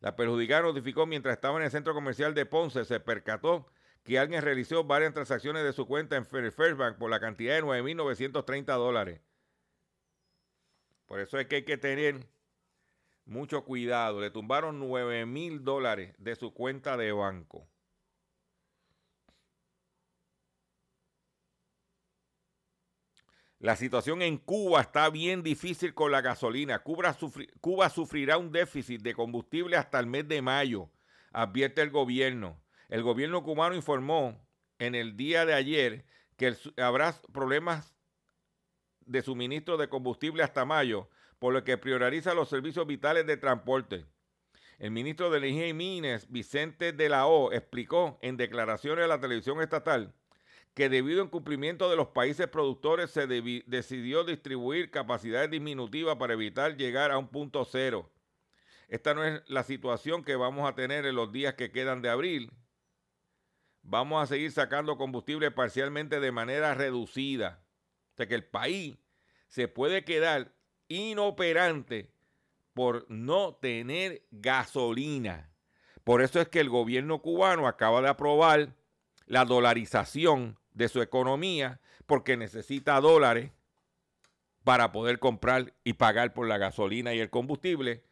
La 0.00 0.16
perjudicada 0.16 0.62
notificó 0.62 1.06
mientras 1.06 1.34
estaba 1.34 1.58
en 1.58 1.64
el 1.64 1.70
centro 1.70 1.94
comercial 1.94 2.34
de 2.34 2.44
Ponce, 2.44 2.84
se 2.84 3.00
percató 3.00 3.66
que 4.04 4.18
alguien 4.18 4.42
realizó 4.42 4.84
varias 4.84 5.14
transacciones 5.14 5.64
de 5.64 5.72
su 5.72 5.86
cuenta 5.86 6.16
en 6.16 6.26
First 6.26 6.76
Bank 6.76 6.96
por 6.98 7.10
la 7.10 7.20
cantidad 7.20 7.54
de 7.54 7.62
9.930 7.62 8.64
dólares. 8.76 9.20
Por 11.06 11.20
eso 11.20 11.38
es 11.38 11.46
que 11.46 11.56
hay 11.56 11.64
que 11.64 11.76
tener 11.76 12.26
Mucho 13.24 13.64
cuidado, 13.64 14.20
le 14.20 14.30
tumbaron 14.30 14.80
9 14.80 15.26
mil 15.26 15.62
dólares 15.62 16.14
de 16.18 16.34
su 16.34 16.52
cuenta 16.52 16.96
de 16.96 17.12
banco. 17.12 17.68
La 23.60 23.76
situación 23.76 24.22
en 24.22 24.38
Cuba 24.38 24.80
está 24.80 25.08
bien 25.08 25.44
difícil 25.44 25.94
con 25.94 26.10
la 26.10 26.20
gasolina. 26.20 26.80
Cuba, 26.80 27.16
Cuba 27.60 27.90
sufrirá 27.90 28.36
un 28.36 28.50
déficit 28.50 29.00
de 29.02 29.14
combustible 29.14 29.76
hasta 29.76 30.00
el 30.00 30.06
mes 30.06 30.26
de 30.26 30.42
mayo, 30.42 30.90
advierte 31.30 31.80
el 31.80 31.90
gobierno. 31.90 32.61
El 32.92 33.02
gobierno 33.02 33.42
cubano 33.42 33.74
informó 33.74 34.38
en 34.78 34.94
el 34.94 35.16
día 35.16 35.46
de 35.46 35.54
ayer 35.54 36.04
que 36.36 36.54
habrá 36.76 37.18
problemas 37.32 37.96
de 39.06 39.22
suministro 39.22 39.78
de 39.78 39.88
combustible 39.88 40.42
hasta 40.42 40.66
mayo, 40.66 41.08
por 41.38 41.54
lo 41.54 41.64
que 41.64 41.78
prioriza 41.78 42.34
los 42.34 42.50
servicios 42.50 42.86
vitales 42.86 43.26
de 43.26 43.38
transporte. 43.38 44.04
El 44.78 44.90
ministro 44.90 45.30
de 45.30 45.38
Energía 45.38 45.68
y 45.68 45.72
Minas, 45.72 46.30
Vicente 46.30 46.92
de 46.92 47.08
la 47.08 47.26
O, 47.26 47.50
explicó 47.50 48.18
en 48.20 48.36
declaraciones 48.36 49.06
a 49.06 49.08
la 49.08 49.20
televisión 49.20 49.62
estatal 49.62 50.12
que 50.74 50.90
debido 50.90 51.22
al 51.22 51.30
cumplimiento 51.30 51.88
de 51.88 51.96
los 51.96 52.08
países 52.08 52.46
productores 52.48 53.10
se 53.10 53.26
decidió 53.26 54.22
distribuir 54.22 54.90
capacidades 54.90 55.50
disminutivas 55.50 56.16
para 56.16 56.34
evitar 56.34 56.76
llegar 56.76 57.10
a 57.10 57.16
un 57.16 57.28
punto 57.28 57.64
cero. 57.64 58.10
Esta 58.88 59.14
no 59.14 59.24
es 59.24 59.40
la 59.46 59.62
situación 59.62 60.24
que 60.24 60.36
vamos 60.36 60.68
a 60.68 60.74
tener 60.74 61.06
en 61.06 61.14
los 61.14 61.32
días 61.32 61.54
que 61.54 61.72
quedan 61.72 62.02
de 62.02 62.10
abril. 62.10 62.52
Vamos 63.82 64.22
a 64.22 64.26
seguir 64.26 64.52
sacando 64.52 64.96
combustible 64.96 65.50
parcialmente 65.50 66.20
de 66.20 66.32
manera 66.32 66.74
reducida. 66.74 67.62
O 68.12 68.16
sea 68.16 68.26
que 68.26 68.34
el 68.34 68.44
país 68.44 68.96
se 69.48 69.68
puede 69.68 70.04
quedar 70.04 70.52
inoperante 70.88 72.12
por 72.74 73.06
no 73.10 73.54
tener 73.54 74.22
gasolina. 74.30 75.50
Por 76.04 76.22
eso 76.22 76.40
es 76.40 76.48
que 76.48 76.60
el 76.60 76.70
gobierno 76.70 77.20
cubano 77.20 77.66
acaba 77.66 78.00
de 78.00 78.08
aprobar 78.08 78.74
la 79.26 79.44
dolarización 79.44 80.58
de 80.72 80.88
su 80.88 81.00
economía 81.02 81.80
porque 82.06 82.36
necesita 82.36 83.00
dólares 83.00 83.52
para 84.64 84.92
poder 84.92 85.18
comprar 85.18 85.74
y 85.84 85.94
pagar 85.94 86.32
por 86.32 86.46
la 86.46 86.58
gasolina 86.58 87.14
y 87.14 87.20
el 87.20 87.30
combustible. 87.30 88.04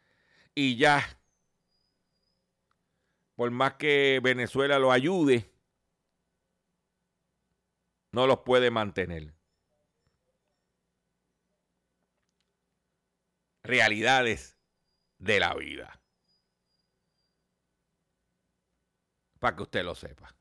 Y 0.53 0.75
ya, 0.75 1.03
por 3.35 3.51
más 3.51 3.73
que 3.75 4.19
Venezuela 4.21 4.79
lo 4.79 4.91
ayude, 4.91 5.49
no 8.11 8.27
los 8.27 8.39
puede 8.39 8.71
mantener. 8.71 9.33
Realidades 13.63 14.57
de 15.17 15.39
la 15.39 15.53
vida. 15.55 16.01
Para 19.39 19.55
que 19.55 19.63
usted 19.63 19.83
lo 19.83 19.95
sepa. 19.95 20.35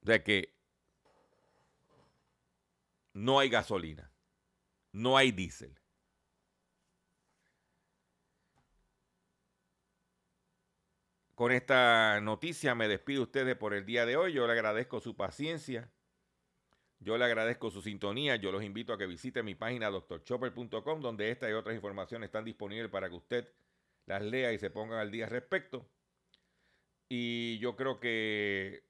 De 0.00 0.22
que 0.22 0.54
no 3.12 3.38
hay 3.38 3.48
gasolina, 3.48 4.10
no 4.92 5.16
hay 5.16 5.30
diésel. 5.32 5.81
Con 11.34 11.50
esta 11.52 12.20
noticia 12.20 12.74
me 12.74 12.88
despido 12.88 13.20
de 13.20 13.24
ustedes 13.24 13.56
por 13.56 13.74
el 13.74 13.86
día 13.86 14.04
de 14.06 14.16
hoy. 14.16 14.32
Yo 14.32 14.46
le 14.46 14.52
agradezco 14.52 15.00
su 15.00 15.16
paciencia. 15.16 15.90
Yo 17.00 17.18
le 17.18 17.24
agradezco 17.24 17.70
su 17.70 17.82
sintonía. 17.82 18.36
Yo 18.36 18.52
los 18.52 18.62
invito 18.62 18.92
a 18.92 18.98
que 18.98 19.06
visiten 19.06 19.44
mi 19.44 19.54
página 19.54 19.90
doctorchopper.com, 19.90 21.00
donde 21.00 21.30
esta 21.30 21.48
y 21.48 21.52
otras 21.52 21.74
informaciones 21.74 22.26
están 22.28 22.44
disponibles 22.44 22.90
para 22.90 23.08
que 23.08 23.16
usted 23.16 23.48
las 24.06 24.22
lea 24.22 24.52
y 24.52 24.58
se 24.58 24.70
ponga 24.70 25.00
al 25.00 25.10
día 25.10 25.24
al 25.24 25.30
respecto. 25.30 25.88
Y 27.08 27.58
yo 27.58 27.76
creo 27.76 28.00
que 28.00 28.84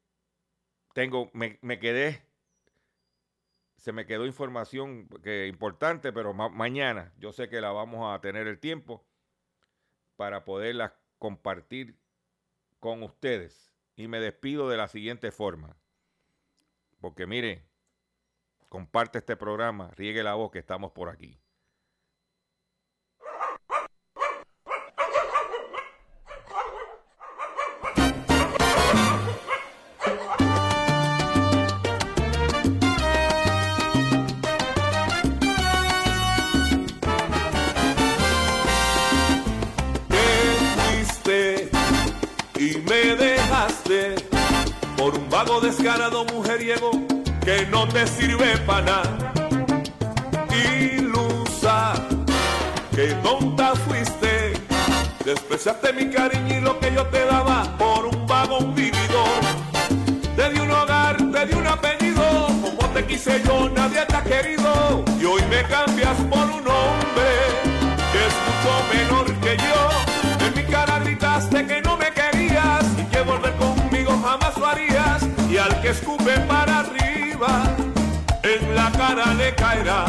tengo, 0.95 1.31
me, 1.35 1.59
me 1.63 1.79
quedé, 1.79 2.23
se 3.77 3.93
me 3.93 4.07
quedó 4.07 4.27
información 4.27 5.09
que 5.23 5.47
importante, 5.49 6.13
pero 6.13 6.33
ma- 6.35 6.49
mañana 6.49 7.13
yo 7.19 7.33
sé 7.33 7.49
que 7.49 7.61
la 7.61 7.73
vamos 7.73 8.15
a 8.15 8.21
tener 8.21 8.47
el 8.47 8.59
tiempo 8.61 9.05
para 10.17 10.45
poderla 10.45 11.01
compartir 11.19 11.99
con 12.83 13.05
ustedes. 13.05 13.73
Y 13.95 14.09
me 14.09 14.19
despido 14.19 14.69
de 14.69 14.77
la 14.77 14.89
siguiente 14.89 15.31
forma. 15.31 15.77
Porque 17.01 17.29
mire, 17.29 17.65
comparte 18.69 19.19
este 19.19 19.37
programa, 19.37 19.93
riegue 19.93 20.25
la 20.25 20.35
voz 20.35 20.51
que 20.51 20.59
estamos 20.59 20.91
por 20.91 21.09
aquí. 21.09 21.39
Vago 45.45 45.61
descarado 45.61 46.25
mujeriego 46.27 46.91
que 47.45 47.67
no 47.67 47.89
te 47.89 48.07
sirve 48.07 48.57
para 48.59 48.85
nada. 48.85 49.33
Ilusa, 50.51 51.95
que 52.95 53.09
tonta 53.25 53.75
fuiste, 53.75 54.53
despreciaste 55.25 55.93
mi 55.95 56.11
cariño 56.11 56.59
y 56.59 56.61
lo 56.61 56.79
que 56.79 56.95
yo 56.95 57.05
te 57.07 57.25
daba 57.25 57.77
por 57.77 58.07
un 58.07 58.27
vago 58.27 58.61
vividor. 58.73 59.41
Te 60.37 60.51
di 60.51 60.61
un 60.61 60.71
hogar, 60.71 61.17
te 61.17 61.47
di 61.47 61.55
un 61.55 61.67
apellido, 61.67 62.23
como 62.63 62.89
te 62.95 63.05
quise 63.05 63.43
yo, 63.45 63.69
nadie 63.69 64.07
te 64.07 64.17
ha 64.17 64.23
querido. 64.23 65.05
Y 65.21 65.25
hoy 65.25 65.43
me 65.51 65.65
cambias 65.65 66.17
por 66.31 66.45
un 66.59 66.67
hombre 66.69 67.29
que 68.13 68.21
es 68.29 68.35
mucho 68.47 68.73
menor 68.95 69.32
escupe 75.93 76.39
para 76.49 76.81
arriba, 76.81 77.65
en 78.43 78.75
la 78.75 78.91
cara 78.93 79.35
le 79.35 79.55
caerá. 79.55 80.07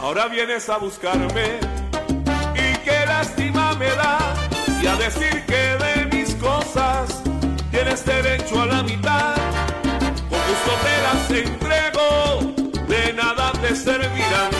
Ahora 0.00 0.28
vienes 0.28 0.68
a 0.70 0.78
buscarme 0.78 1.60
y 2.54 2.76
qué 2.84 3.04
lástima 3.06 3.74
me 3.74 3.90
da 4.02 4.18
y 4.82 4.86
a 4.86 4.96
decir 4.96 5.44
que 5.46 5.62
de 5.84 6.16
mis 6.16 6.34
cosas 6.36 7.22
tienes 7.70 8.02
derecho 8.04 8.62
a 8.62 8.66
la 8.66 8.82
mitad. 8.82 9.34
Con 10.30 10.40
gusto 10.50 10.72
te 10.86 10.94
las 11.06 11.30
entrego, 11.44 12.08
de 12.88 13.12
nada 13.12 13.52
te 13.60 13.76
servirán. 13.76 14.52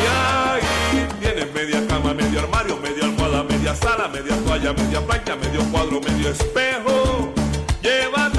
Y 0.00 0.04
ahí 0.22 1.08
tienes 1.20 1.52
media 1.52 1.86
cama, 1.88 2.14
medio 2.14 2.40
armario, 2.40 2.78
media 2.78 3.04
almohada, 3.04 3.42
media 3.42 3.74
sala, 3.74 4.08
media 4.08 4.34
toalla, 4.46 4.72
media 4.72 5.00
plancha, 5.02 5.36
medio 5.36 5.60
cuadro, 5.70 6.00
medio 6.00 6.30
espejo. 6.30 7.34
Lleva 7.82 8.30